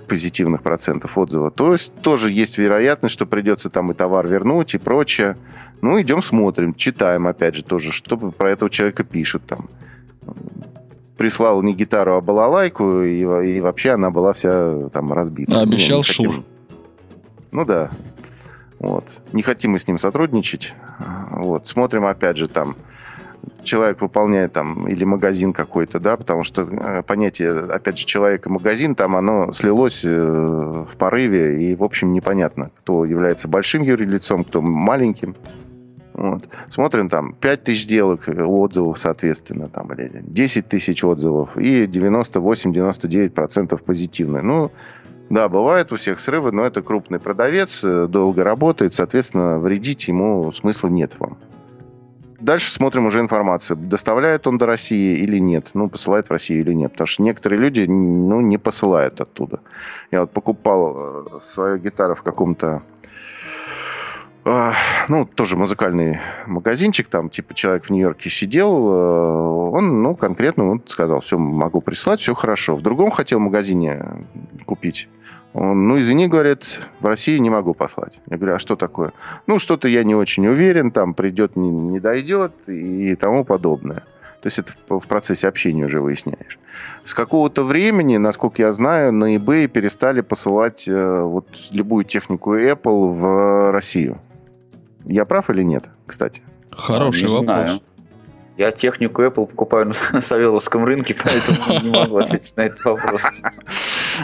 [0.08, 4.78] позитивных процентов отзыва, то есть тоже есть вероятность, что придется там и товар вернуть и
[4.78, 5.36] прочее.
[5.80, 9.68] Ну, идем смотрим, читаем, опять же, тоже, что про этого человека пишут там.
[11.16, 15.58] Прислал не гитару, а балалайку, и, и вообще она была вся там разбита.
[15.58, 16.44] А обещал ну, шур.
[17.50, 17.90] Ну да.
[18.78, 19.04] Вот.
[19.32, 20.74] Не хотим мы с ним сотрудничать.
[21.30, 21.66] Вот.
[21.66, 22.76] Смотрим, опять же, там
[23.62, 28.50] человек выполняет там, или магазин какой-то, да, потому что э, понятие, опять же, человек и
[28.50, 34.44] магазин, там оно слилось э, в порыве, и, в общем, непонятно, кто является большим юрлицом,
[34.44, 35.34] кто маленьким.
[36.14, 36.48] Вот.
[36.70, 43.82] Смотрим там 5 тысяч сделок, э, отзывов, соответственно, там, или 10 тысяч отзывов, и 98-99%
[43.82, 44.42] позитивные.
[44.42, 44.70] Ну,
[45.30, 50.88] да, бывает у всех срывы, но это крупный продавец, долго работает, соответственно, вредить ему смысла
[50.88, 51.38] нет вам.
[52.42, 53.76] Дальше смотрим уже информацию.
[53.76, 55.70] Доставляет он до России или нет.
[55.74, 56.90] Ну, посылает в Россию или нет.
[56.90, 59.60] Потому что некоторые люди ну, не посылают оттуда.
[60.10, 62.82] Я вот покупал э, свою гитару в каком-то
[64.44, 64.72] э,
[65.06, 70.82] ну, тоже музыкальный магазинчик, там, типа, человек в Нью-Йорке сидел, э, он, ну, конкретно он
[70.86, 72.74] сказал, все, могу прислать, все хорошо.
[72.74, 74.04] В другом хотел магазине
[74.66, 75.08] купить
[75.54, 78.20] он, ну, извини, говорит, в России не могу послать.
[78.30, 79.12] Я говорю, а что такое?
[79.46, 84.02] Ну, что-то я не очень уверен, там придет, не, не дойдет и тому подобное.
[84.40, 86.58] То есть это в в процессе общения уже выясняешь.
[87.04, 93.12] С какого-то времени, насколько я знаю, на eBay перестали посылать э, вот любую технику Apple
[93.12, 94.18] в Россию.
[95.04, 96.42] Я прав или нет, кстати?
[96.70, 97.44] Хороший Не вопрос.
[97.44, 97.80] знаю.
[98.56, 103.24] Я технику Apple покупаю на Савеловском рынке, поэтому не могу ответить на этот вопрос.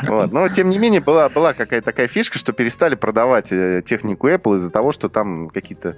[0.06, 0.32] Вот.
[0.32, 4.56] Но, тем не менее, была, была какая-то такая фишка, что перестали продавать э, технику Apple
[4.56, 5.96] из-за того, что там какие-то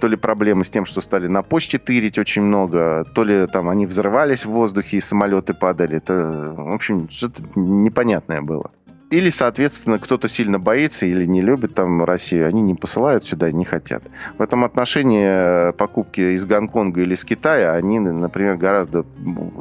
[0.00, 3.68] то ли проблемы с тем, что стали на почте тырить очень много, то ли там
[3.68, 5.98] они взрывались в воздухе и самолеты падали.
[5.98, 8.70] То, в общем, что-то непонятное было.
[9.12, 13.66] Или, соответственно, кто-то сильно боится или не любит там Россию, они не посылают сюда, не
[13.66, 14.02] хотят.
[14.38, 19.04] В этом отношении э, покупки из Гонконга или из Китая, они, например, гораздо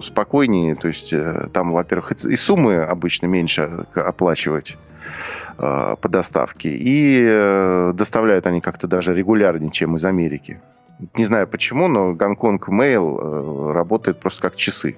[0.01, 0.75] спокойнее.
[0.75, 4.77] То есть э, там, во-первых, и суммы обычно меньше оплачивать
[5.57, 6.69] э, по доставке.
[6.71, 10.61] И доставляют они как-то даже регулярнее, чем из Америки.
[11.15, 14.95] Не знаю почему, но Гонконг Mail работает просто как часы.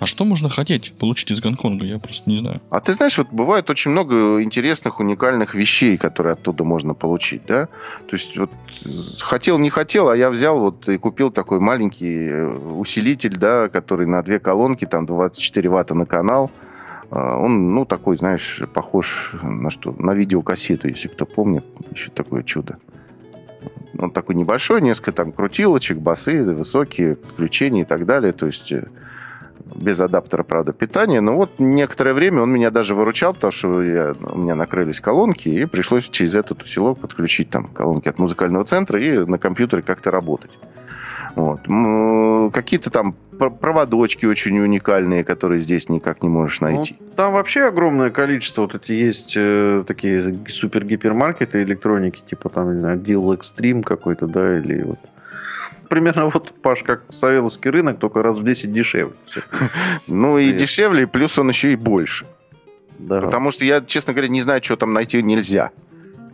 [0.00, 1.84] А что можно хотеть получить из Гонконга?
[1.84, 2.62] Я просто не знаю.
[2.70, 7.66] А ты знаешь, вот бывает очень много интересных, уникальных вещей, которые оттуда можно получить, да?
[7.66, 8.50] То есть вот
[8.86, 8.88] э,
[9.20, 14.06] хотел, не хотел, а я взял вот и купил такой маленький э, усилитель, да, который
[14.06, 16.50] на две колонки, там 24 ватта на канал.
[17.10, 19.92] А, Он, ну, такой, знаешь, похож на что?
[19.98, 21.64] На видеокассету, если кто помнит.
[21.92, 22.78] Еще такое чудо.
[23.98, 28.32] Он такой небольшой, несколько там крутилочек, басы, высокие, подключения и так далее.
[28.32, 28.86] То есть э,
[29.74, 31.20] без адаптера, правда, питания.
[31.20, 35.48] Но вот некоторое время он меня даже выручал, потому что я- у меня накрылись колонки,
[35.48, 40.10] и пришлось через этот усилок подключить там колонки от музыкального центра и на компьютере как-то
[40.10, 40.50] работать.
[41.36, 41.60] Вот.
[42.52, 46.96] Какие-то там пр- проводочки очень уникальные, которые здесь никак не можешь Ну, найти.
[47.16, 48.62] там вообще огромное количество.
[48.62, 54.58] Вот эти есть э, такие супер-гипермаркеты электроники, типа там, не знаю, Deal Extreme какой-то, да,
[54.58, 54.98] или вот
[55.90, 59.14] примерно вот, Паш, как Савеловский рынок, только раз в 10 дешевле.
[60.06, 62.24] Ну и дешевле, и плюс он еще и больше.
[62.98, 63.20] Да.
[63.20, 65.70] Потому что я, честно говоря, не знаю, что там найти нельзя.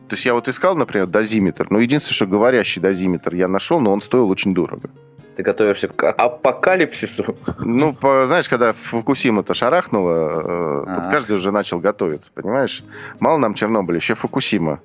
[0.08, 1.66] То есть я вот искал, например, дозиметр.
[1.70, 4.88] Ну, единственное, что говорящий дозиметр я нашел, но он стоил очень дорого.
[5.34, 7.36] Ты готовишься к апокалипсису.
[7.64, 11.10] Ну, по- знаешь, когда Фукусима-то шарахнула, э, тут А.
[11.10, 12.84] каждый уже начал готовиться, понимаешь?
[13.20, 14.80] Мало нам Чернобыля, еще Фукусима.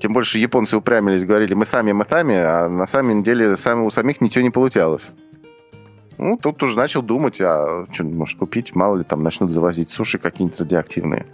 [0.00, 3.90] Тем больше японцы упрямились, говорили, мы сами, мы сами, а на самом деле сами, у
[3.90, 5.10] самих ничего не получалось.
[6.18, 10.18] Ну, тут уже начал думать, а что может купить, мало ли там начнут завозить суши
[10.18, 11.26] какие-нибудь радиоактивные.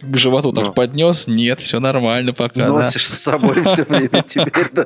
[0.00, 0.72] К животу так Ну.
[0.72, 1.26] поднес?
[1.26, 2.60] Нет, все нормально пока.
[2.60, 2.68] да.
[2.68, 4.84] Носишь с собой все время теперь, да.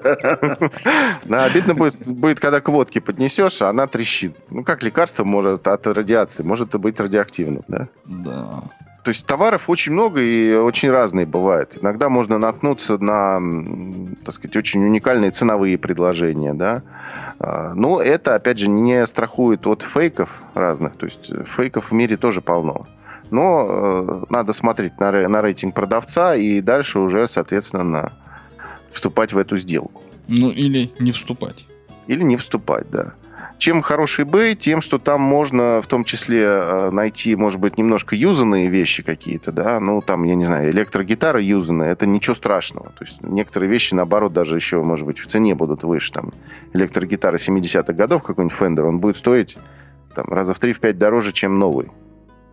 [1.26, 4.34] Да, обидно будет, будет, когда к водке поднесешь, а она трещит.
[4.48, 7.88] Ну, как лекарство может от радиации, может и быть радиоактивным, да?
[8.06, 8.62] Да.
[9.03, 11.76] То есть товаров очень много и очень разные бывают.
[11.80, 13.40] Иногда можно наткнуться на,
[14.24, 16.82] так сказать, очень уникальные ценовые предложения, да.
[17.40, 20.94] А, Но это, опять же, не страхует от фейков разных.
[20.96, 22.86] То есть фейков в мире тоже полно.
[23.30, 28.12] Но э, надо смотреть на, на рейтинг продавца и дальше уже, соответственно, на-
[28.92, 30.03] вступать в эту сделку.
[30.28, 31.66] Ну, или не вступать.
[32.07, 33.14] Или не вступать, да.
[33.59, 38.16] Чем хороший eBay, тем, что там можно в том числе э, найти, может быть, немножко
[38.16, 42.90] юзанные вещи какие-то, да, ну, там, я не знаю, электрогитара юзанная, это ничего страшного.
[42.90, 46.12] То есть некоторые вещи, наоборот, даже еще, может быть, в цене будут выше.
[46.12, 46.32] Там
[46.72, 49.57] электрогитара 70-х годов, какой-нибудь Fender, он будет стоить
[50.14, 51.90] там, раза в 3-5 дороже, чем новый.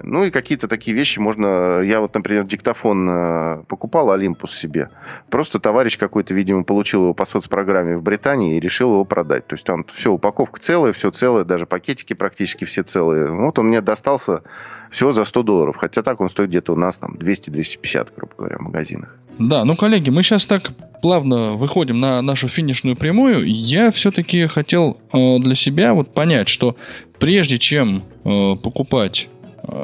[0.02, 1.82] Ну и какие-то такие вещи можно...
[1.82, 4.90] Я вот, например, диктофон э, покупал Olympus себе.
[5.30, 9.48] Просто товарищ какой-то, видимо, получил его по соцпрограмме в Британии и решил его продать.
[9.48, 13.32] То есть там все, упаковка целая, все целое, даже пакетики практически все целые.
[13.32, 14.44] Вот он мне достался
[14.90, 15.78] всего за 100 долларов.
[15.78, 19.16] Хотя так он стоит где-то у нас там 200-250, грубо говоря, в магазинах.
[19.40, 20.72] Да, ну, коллеги, мы сейчас так
[21.02, 23.46] плавно выходим на нашу финишную прямую.
[23.46, 26.76] Я все-таки хотел э, для себя вот понять, что
[27.20, 29.30] прежде чем э, покупать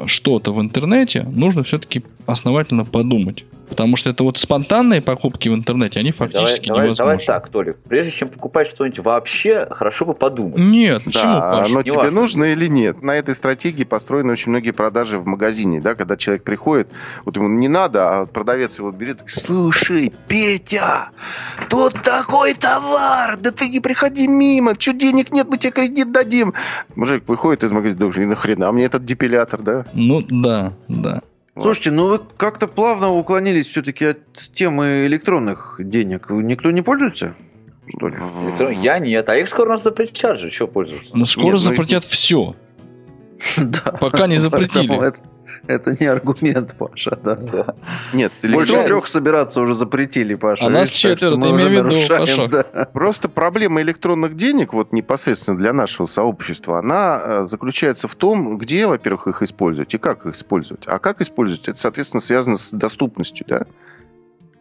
[0.06, 3.44] что-то в интернете, нужно все-таки основательно подумать.
[3.68, 7.12] Потому что это вот спонтанные покупки в интернете, они Давай, фактически давай, невозможны.
[7.12, 7.76] давай так, Толик.
[7.88, 10.58] Прежде чем покупать что-нибудь вообще, хорошо бы подумать.
[10.58, 11.70] Нет, почему, да, Паш?
[11.70, 12.20] оно Не тебе важно.
[12.20, 13.02] нужно или нет.
[13.02, 16.88] На этой стратегии построены очень многие продажи в магазине, да, когда человек приходит,
[17.24, 21.10] вот ему не надо, а продавец его берет, и говорит, слушай, Петя,
[21.68, 26.54] тут такой товар, да ты не приходи мимо, что денег нет, мы тебе кредит дадим.
[26.94, 29.84] Мужик выходит из магазина, думает, «И нахрена мне этот депилятор, да?
[29.92, 31.22] Ну, да, да.
[31.60, 34.18] Слушайте, ну вы как-то плавно уклонились все-таки от
[34.54, 36.28] темы электронных денег.
[36.30, 37.34] Никто не пользуется?
[37.88, 38.16] Что ли?
[38.16, 41.16] Электро- Я нет, а их скоро нас запретят же, что пользоваться?
[41.16, 42.54] Но скоро Нет, ну, запретят все.
[43.56, 43.92] Да.
[44.00, 44.96] Пока не запретили.
[44.96, 45.20] Это-
[45.66, 47.34] Это не аргумент, Паша, да.
[47.36, 47.74] Да.
[48.14, 50.66] Нет, Больше трех собираться уже запретили, Паша.
[50.66, 52.86] А нас четверо, ты уже имей в виду, да.
[52.92, 58.86] Просто проблема электронных денег, вот непосредственно для нашего сообщества, она э, заключается в том, где,
[58.86, 60.84] во-первых, их использовать и как их использовать.
[60.86, 63.66] А как использовать, это, соответственно, связано с доступностью, да.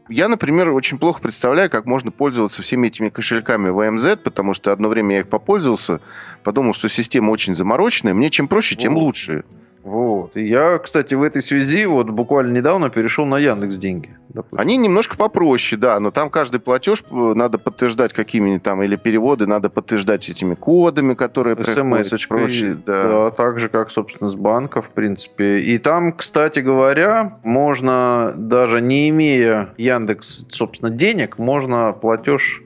[0.08, 4.88] Я, например, очень плохо представляю, как можно пользоваться всеми этими кошельками VMZ, потому что одно
[4.88, 5.99] время я их попользовался,
[6.43, 8.14] подумал, что система очень замороченная.
[8.14, 9.43] Мне чем проще, тем лучше.
[9.86, 10.36] Вот.
[10.36, 14.17] И я, кстати, в этой связи вот буквально недавно перешел на Яндекс деньги.
[14.57, 19.45] Они немножко попроще, да, но там каждый платеж э, надо подтверждать какими-нибудь там, или переводы
[19.45, 23.03] надо подтверждать этими кодами, которые смс прочее, да.
[23.03, 23.31] да.
[23.31, 25.59] так же, как, собственно, с банка, в принципе.
[25.59, 32.63] И там, кстати говоря, можно, даже не имея Яндекс, собственно, денег, можно платеж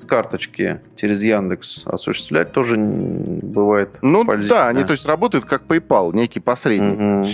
[0.00, 2.52] с карточки через Яндекс осуществлять.
[2.52, 6.98] Тоже бывает Ну да, они то есть работают как PayPal, некий посредник.
[6.98, 7.26] Мгм.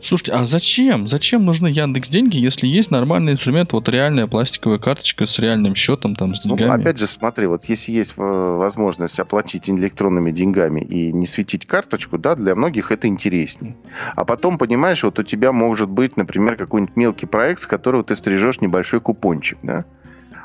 [0.00, 1.08] Слушайте, а зачем?
[1.08, 6.14] Зачем нужны Яндекс деньги, если есть нормальный инструмент, вот реальная пластиковая карточка с реальным счетом,
[6.14, 6.82] там, с Ну, деньгами?
[6.82, 12.18] опять же, смотри, вот если есть э, возможность оплатить электронными деньгами и не светить карточку,
[12.18, 13.76] да, для многих это интересней.
[14.14, 18.14] А потом, понимаешь, вот у тебя может быть, например, какой-нибудь мелкий проект, с которого ты
[18.14, 19.86] стрижешь небольшой купончик, да?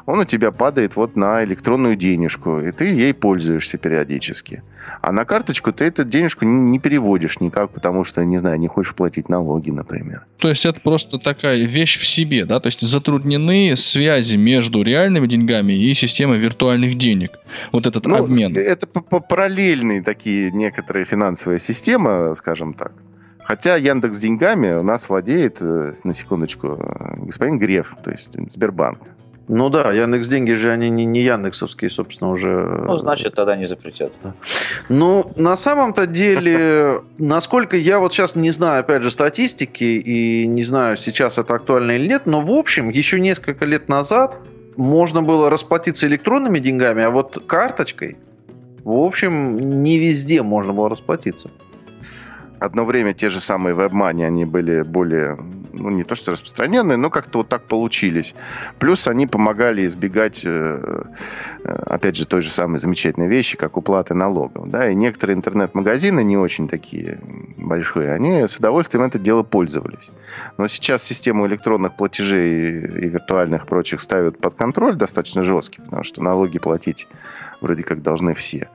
[0.10, 4.64] Он у тебя падает вот на электронную денежку, и ты ей пользуешься периодически.
[5.02, 8.96] А на карточку ты эту денежку не переводишь никак, потому что, не знаю, не хочешь
[8.96, 10.26] платить налоги, например.
[10.40, 12.60] То есть это просто такая вещь в себе, да?
[12.60, 17.38] То есть затруднены связи между реальными деньгами и системой виртуальных денег.
[17.72, 18.58] Вот этот Ну, обмен.
[18.58, 22.94] Это параллельные такие некоторые финансовые системы, скажем так.
[23.44, 29.00] Хотя Яндекс деньгами у нас владеет, э, на секундочку, э, господин Греф, то есть Сбербанк.
[29.52, 32.84] Ну да, Яндекс деньги же они не, не Яндексовские, собственно, уже.
[32.88, 34.14] Ну, значит, тогда не запретят.
[34.90, 40.64] Ну, на самом-то деле, насколько я вот сейчас не знаю, опять же, статистики, и не
[40.64, 44.40] знаю, сейчас это актуально или нет, но в общем, еще несколько лет назад
[44.78, 48.18] можно было расплатиться электронными деньгами, а вот карточкой,
[48.84, 51.50] в общем, не везде можно было расплатиться.
[52.60, 55.40] Одно время те же самые WebMoney, они были более,
[55.80, 58.36] ну, не то что распространенные, но как-то вот так получились.
[58.78, 61.04] Плюс они помогали избегать, э,
[61.64, 64.70] э, опять же, той же самой замечательной вещи, как уплаты налогов.
[64.70, 64.90] Да?
[64.90, 67.20] И некоторые интернет-магазины, не очень такие
[67.58, 70.10] большие, они с удовольствием это дело пользовались.
[70.58, 76.22] Но сейчас систему электронных платежей и виртуальных прочих ставят под контроль достаточно жесткий, потому что
[76.22, 77.08] налоги платить
[77.62, 78.70] вроде как должны все.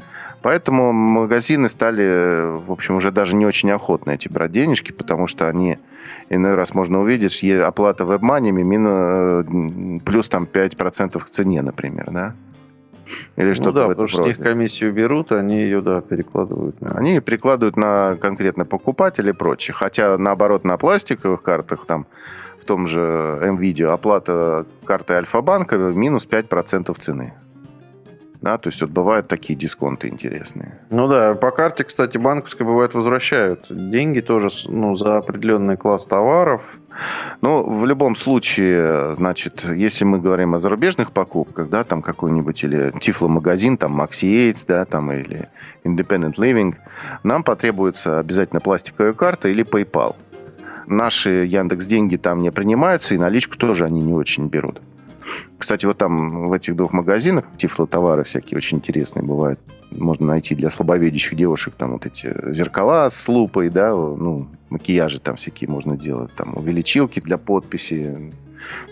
[0.44, 5.48] Поэтому магазины стали, в общем, уже даже не очень охотно эти брать денежки, потому что
[5.48, 5.78] они
[6.34, 12.34] иной раз можно увидеть, оплата вебманиями минус, плюс там 5% к цене, например, да?
[13.36, 14.50] Или ну что-то да, в потому что с них роде.
[14.50, 16.80] комиссию берут, они ее, да, перекладывают.
[16.80, 19.74] на- Они прикладывают на конкретно покупателя и прочее.
[19.74, 22.06] Хотя, наоборот, на пластиковых картах, там,
[22.58, 23.00] в том же
[23.42, 27.34] МВидео, оплата картой Альфа-банка минус 5% цены.
[28.44, 30.78] Да, то есть вот бывают такие дисконты интересные.
[30.90, 36.60] Ну да, по карте, кстати, банковской бывает возвращают деньги тоже ну, за определенный класс товаров.
[37.40, 42.92] Ну, в любом случае, значит, если мы говорим о зарубежных покупках, да, там какой-нибудь или
[43.00, 45.48] тифломагазин, там Maxi Aids, да, там или
[45.82, 46.74] Independent Living,
[47.22, 50.16] нам потребуется обязательно пластиковая карта или PayPal.
[50.86, 54.82] Наши Яндекс деньги там не принимаются, и наличку тоже они не очень берут.
[55.58, 59.60] Кстати, вот там в этих двух магазинах тифлотовары всякие очень интересные бывают.
[59.90, 65.36] Можно найти для слабовидящих девушек там вот эти зеркала с лупой, да, ну, макияжи там
[65.36, 68.32] всякие можно делать, там увеличилки для подписи.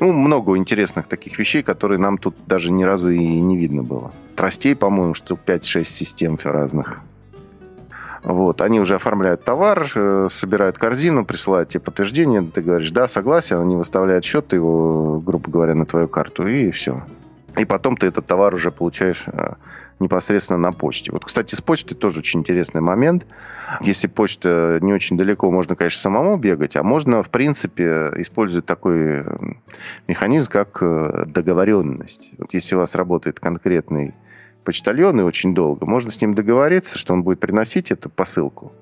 [0.01, 4.13] Ну, много интересных таких вещей, которые нам тут даже ни разу и не видно было.
[4.37, 7.01] Тростей, по-моему, штук 5-6 систем разных.
[8.23, 13.59] Вот, они уже оформляют товар, э, собирают корзину, присылают тебе подтверждение, ты говоришь, да, согласен,
[13.59, 17.03] они выставляют счет, его, грубо говоря, на твою карту, и все.
[17.59, 19.55] И потом ты этот товар уже получаешь э,
[19.99, 21.11] непосредственно на почте.
[21.11, 23.27] Вот, кстати, с почтой тоже очень интересный момент.
[23.81, 28.99] Если почта не очень далеко, можно, конечно, самому бегать, а можно, в принципе, использовать такой
[28.99, 29.25] э,
[30.07, 32.33] механизм, как э, договоренность.
[32.39, 34.15] Вот если у вас работает конкретный
[34.65, 38.73] почтальон и очень долго, можно с ним договориться, что он будет приносить эту посылку.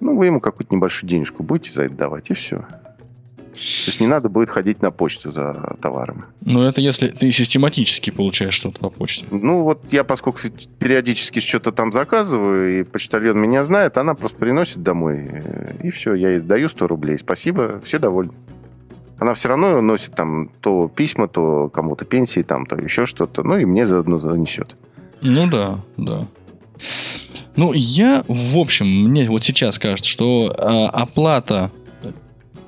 [0.00, 2.64] Ну, вы ему какую-то небольшую денежку будете за это давать, и все.
[3.52, 6.24] То есть не надо будет ходить на почту за товаром.
[6.40, 9.26] Ну, это если ты систематически получаешь что-то по почте.
[9.30, 10.38] Ну, вот я, поскольку
[10.78, 15.30] периодически что-то там заказываю, и почтальон меня знает, она просто приносит домой,
[15.82, 17.18] и все, я ей даю 100 рублей.
[17.18, 18.32] Спасибо, все довольны.
[19.18, 23.58] Она все равно носит там то письма, то кому-то пенсии, там, то еще что-то, ну
[23.58, 24.76] и мне заодно занесет.
[25.20, 26.26] Ну да, да.
[27.56, 31.70] Ну, я, в общем, мне вот сейчас кажется, что э, оплата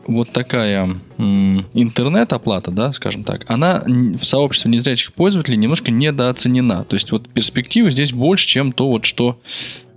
[0.07, 6.85] вот такая интернет-оплата, да, скажем так, она в сообществе незрячих пользователей немножко недооценена.
[6.85, 9.39] То есть вот перспективы здесь больше, чем то, вот что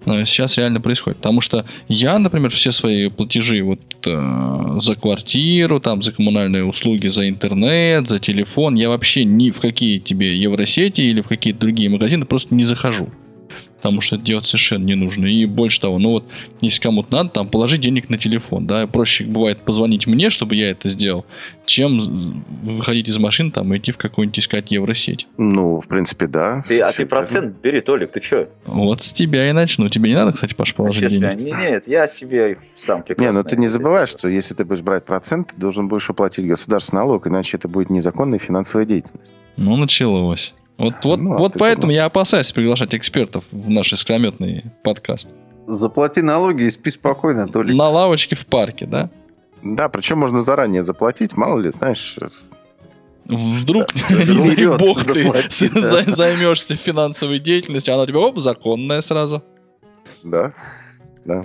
[0.06, 1.18] э, сейчас реально происходит.
[1.18, 7.28] Потому что я, например, все свои платежи вот за квартиру, там, за коммунальные услуги, за
[7.30, 12.26] интернет, за телефон, я вообще ни в какие тебе евросети или в какие-то другие магазины
[12.26, 13.10] просто не захожу.
[13.86, 15.28] Потому что это делать совершенно не нужно.
[15.28, 16.26] И больше того, ну вот,
[16.60, 20.72] если кому-то надо, там, положи денег на телефон, да, проще бывает позвонить мне, чтобы я
[20.72, 21.24] это сделал,
[21.68, 22.00] чем
[22.64, 25.28] выходить из машины, там, и идти в какую-нибудь искать евросеть.
[25.38, 26.64] Ну, в принципе, да.
[26.68, 28.50] Ты, а ты процент бери, Толик, ты что?
[28.66, 29.88] Вот с тебя и начну.
[29.88, 31.46] Тебе не надо, кстати, Паш, положить Честно, денег?
[31.46, 33.44] не, нет, я себе сам Не, прекрасно.
[33.44, 37.02] ну ты не забывай, что если ты будешь брать процент, ты должен будешь оплатить государственный
[37.04, 39.36] налог, иначе это будет незаконная финансовая деятельность.
[39.58, 40.56] Ну, началось.
[40.78, 45.30] Вот, вот, Ну, а вот ты поэтому я опасаюсь приглашать экспертов в наш искрометный подкаст.
[45.68, 47.76] Заплати налоги и спи спокойно, Толик.
[47.76, 49.10] На лавочке в парке, да?
[49.64, 52.18] Да, причем можно заранее заплатить, мало ли, знаешь,
[53.26, 55.82] Вдруг, Да, не дай вперед бог, ты заплати, да.
[55.82, 59.42] за- займешься финансовой деятельностью, а она у тебя, оп, законная сразу.
[60.24, 60.54] Да,
[61.26, 61.44] да.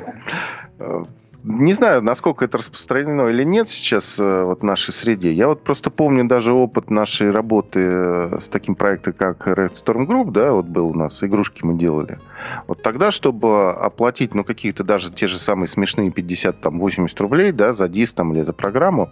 [1.42, 5.32] Не знаю, насколько это распространено или нет сейчас э, вот в нашей среде.
[5.32, 10.06] Я вот просто помню даже опыт нашей работы э, с таким проектом, как Red Storm
[10.06, 12.18] Group, да, вот был у нас, игрушки мы делали.
[12.66, 17.52] Вот тогда, чтобы оплатить, ну, каких-то даже те же самые смешные 50, там, 80 рублей,
[17.52, 19.08] да, за диск там или за программу,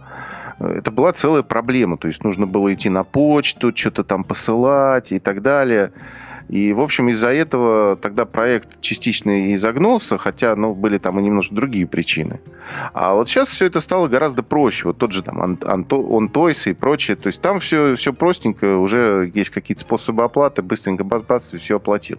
[0.59, 1.97] э, это была целая проблема.
[1.97, 5.93] То есть нужно было идти на почту, что-то там посылать и так далее.
[6.49, 11.23] И, в общем, из-за этого тогда проект частично и загнулся, хотя, ну, были там и
[11.23, 12.39] немножко другие причины.
[12.93, 14.87] А вот сейчас все это стало гораздо проще.
[14.87, 17.17] Вот тот же там OnToys и прочее.
[17.17, 21.75] То есть там все, все простенько, уже есть какие-то способы оплаты, быстренько бац, и все
[21.75, 22.17] оплатил.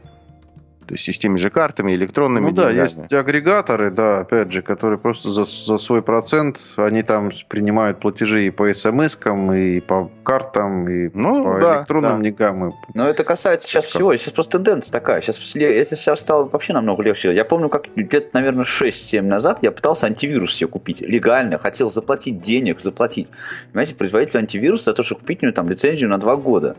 [0.91, 3.03] То есть и с теми же картами, электронными Ну да, деньгами.
[3.03, 8.47] есть агрегаторы, да, опять же, которые просто за, за свой процент, они там принимают платежи
[8.49, 12.25] и по смс-кам, и по картам, и Ну, по да, электронным да.
[12.25, 12.71] деньгам.
[12.71, 14.17] и- Но это касается сейчас всего.
[14.17, 15.21] Сейчас просто тенденция такая.
[15.21, 17.33] Сейчас, это сейчас стало вообще намного легче.
[17.33, 21.03] Я помню, как где-то, наверное, 6-7 назад я пытался антивирус себе купить.
[21.03, 21.61] Легально.
[21.61, 23.29] Хотел заплатить денег, заплатить.
[23.73, 26.75] Понимаете, производитель антивируса за то, что купить у него там лицензию на 2 года.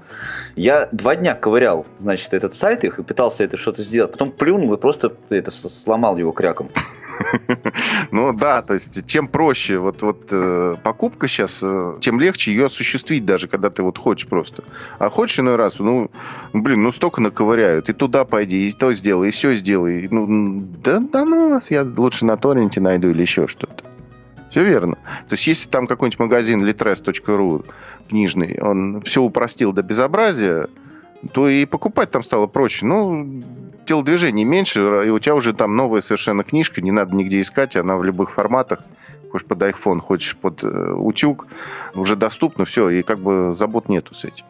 [0.58, 4.01] Я два дня ковырял, значит, этот сайт их и пытался это что-то сделать.
[4.08, 6.70] Потом плюнул и просто это сломал его кряком.
[8.12, 12.66] Ну да, то есть чем проще вот, вот э, покупка сейчас, э, тем легче ее
[12.66, 14.64] осуществить даже, когда ты вот хочешь просто.
[15.00, 16.10] А хочешь иной раз, ну,
[16.54, 20.08] блин, ну столько наковыряют, и туда пойди, и то сделай, и все сделай.
[20.10, 23.84] Ну, да, да ну вас, я лучше на торренте найду или еще что-то.
[24.50, 24.96] Все верно.
[25.30, 27.66] То есть, если там какой-нибудь магазин litres.ru
[28.10, 30.68] книжный, он все упростил до безобразия,
[31.34, 32.86] то и покупать там стало проще.
[32.86, 33.44] Ну,
[33.86, 37.98] телодвижений меньше, и у тебя уже там новая совершенно книжка, не надо нигде искать, она
[37.98, 38.80] в любых форматах.
[39.32, 41.48] Хочешь под iPhone, хочешь под э, утюг,
[41.96, 44.46] уже доступно, все, и как бы забот нету с этим.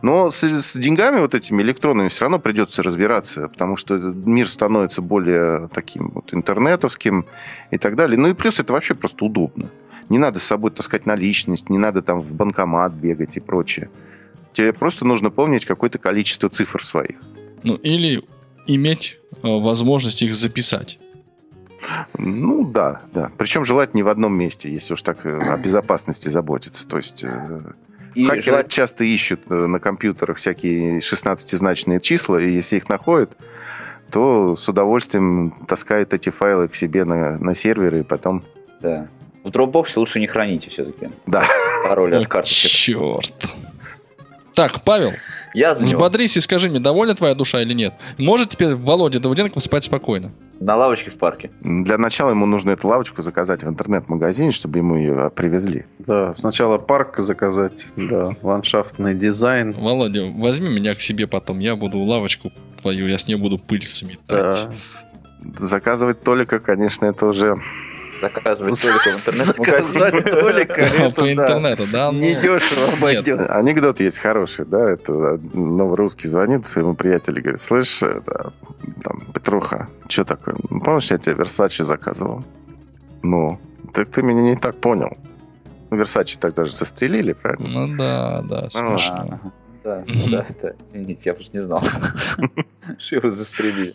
[0.00, 5.02] Но с, с деньгами вот этими электронными все равно придется разбираться, потому что мир становится
[5.02, 7.26] более таким вот интернетовским
[7.70, 8.18] и так далее.
[8.18, 9.70] Ну и плюс это вообще просто удобно.
[10.08, 13.90] Не надо с собой таскать наличность, не надо там в банкомат бегать и прочее.
[14.52, 17.16] Тебе просто нужно помнить какое-то количество цифр своих.
[17.62, 18.22] Ну, или
[18.66, 20.98] иметь э, возможность их записать.
[22.18, 23.30] Ну да, да.
[23.38, 26.86] Причем желательно не в одном месте, если уж так э, о безопасности заботиться.
[26.86, 27.60] То есть э,
[28.14, 33.36] И хакеры желательно- часто ищут на компьютерах всякие 16-значные числа, и если их находят,
[34.10, 38.44] то с удовольствием таскают эти файлы к себе на, на серверы, и потом...
[38.80, 39.08] Да.
[39.42, 41.08] В Dropbox лучше не храните все-таки.
[41.26, 41.44] Да.
[41.82, 42.70] Пароли от карточек.
[42.70, 43.34] Черт.
[44.54, 45.10] Так, Павел,
[45.54, 45.96] Я за него.
[45.96, 47.94] взбодрись и скажи мне, довольна твоя душа или нет?
[48.18, 50.32] Может теперь Володя Давыденко спать спокойно?
[50.60, 51.50] На лавочке в парке.
[51.62, 55.86] Для начала ему нужно эту лавочку заказать в интернет-магазине, чтобы ему ее привезли.
[55.98, 59.72] Да, сначала парк заказать, да, ландшафтный дизайн.
[59.72, 63.86] Володя, возьми меня к себе потом, я буду лавочку твою, я с ней буду пыль
[63.86, 64.20] сметать.
[64.28, 64.70] Да.
[65.58, 67.56] Заказывать Толика, конечно, это уже...
[68.22, 70.22] Заказывать столик в интернет-магазине.
[70.22, 71.32] Толика, По да.
[71.32, 72.12] интернету, да?
[72.12, 73.46] ну, Недешево обойдется.
[73.56, 78.52] Анекдот есть хороший, да, это новый русский звонит своему приятелю и говорит, слышь, это,
[79.02, 80.54] там, Петруха, что такое?
[80.70, 82.44] Ну, Помнишь, я тебе Версачи заказывал?
[83.22, 83.58] Ну,
[83.92, 85.16] так ты меня не так понял.
[85.90, 87.68] Ну, Версачи так даже застрелили, правильно?
[87.86, 89.40] Ну да, да, смешно.
[89.42, 89.50] А,
[89.82, 90.28] Да, Мгм.
[90.30, 91.82] да, да, извините, я просто не знал,
[92.98, 93.94] что его застрелили.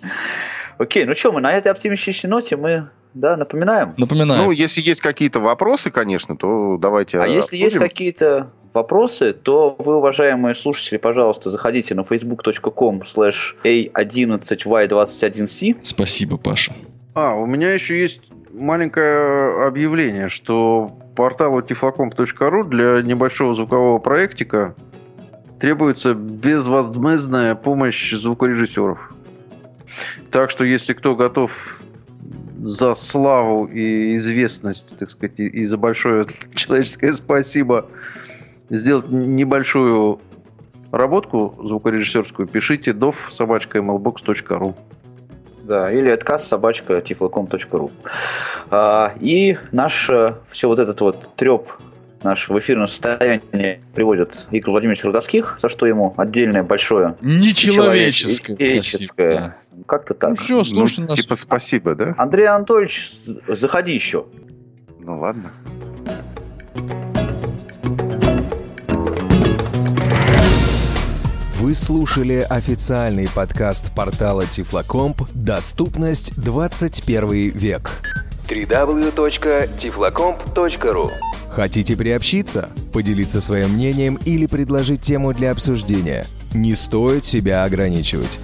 [0.77, 3.93] Окей, ну что, мы на этой оптимистичной ноте мы, да, напоминаем.
[3.97, 7.89] Напоминаю, Ну, если есть какие-то вопросы, конечно, то давайте А если есть обсудим.
[7.89, 15.77] какие-то вопросы, то вы, уважаемые слушатели, пожалуйста, заходите на facebook.com slash a11y21c.
[15.83, 16.75] спасибо, Паша.
[17.13, 18.21] А, у меня еще есть
[18.53, 24.75] маленькое объявление, что порталу tiflocom.ru для небольшого звукового проектика
[25.59, 28.99] требуется безвозмездная помощь звукорежиссеров.
[30.31, 31.76] Так что, если кто готов
[32.61, 37.89] за славу и известность, так сказать, и за большое человеческое спасибо
[38.69, 40.19] сделать небольшую
[40.91, 44.75] работку звукорежиссерскую, пишите dov собачка mlbox.ru.
[45.63, 47.91] Да, или отказ собачка tiflocom.ru.
[48.69, 51.67] А, и наш э, все вот этот вот треп
[52.23, 58.57] наш в эфирном состоянии приводит Игорь Владимирович Рудовских, за что ему отдельное большое Нечеловеческое.
[58.57, 59.37] человеческое.
[59.37, 59.57] Да.
[59.85, 60.31] Как-то так.
[60.31, 61.17] Ну все, слушайте Ну, нас.
[61.17, 62.15] типа спасибо, да?
[62.17, 62.99] Андрей Анатольевич,
[63.47, 64.25] заходи еще.
[64.99, 65.51] Ну ладно.
[71.59, 77.91] Вы слушали официальный подкаст портала Тифлокомп «Доступность 21 век».
[78.47, 81.09] www.tiflocomp.ru
[81.49, 86.25] Хотите приобщиться, поделиться своим мнением или предложить тему для обсуждения?
[86.53, 88.39] Не стоит себя ограничивать.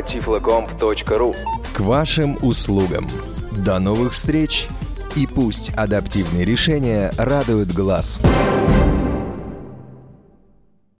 [0.00, 1.36] Tiflocomp.ru
[1.74, 3.08] К вашим услугам.
[3.50, 4.68] До новых встреч!
[5.14, 8.20] И пусть адаптивные решения радуют глаз.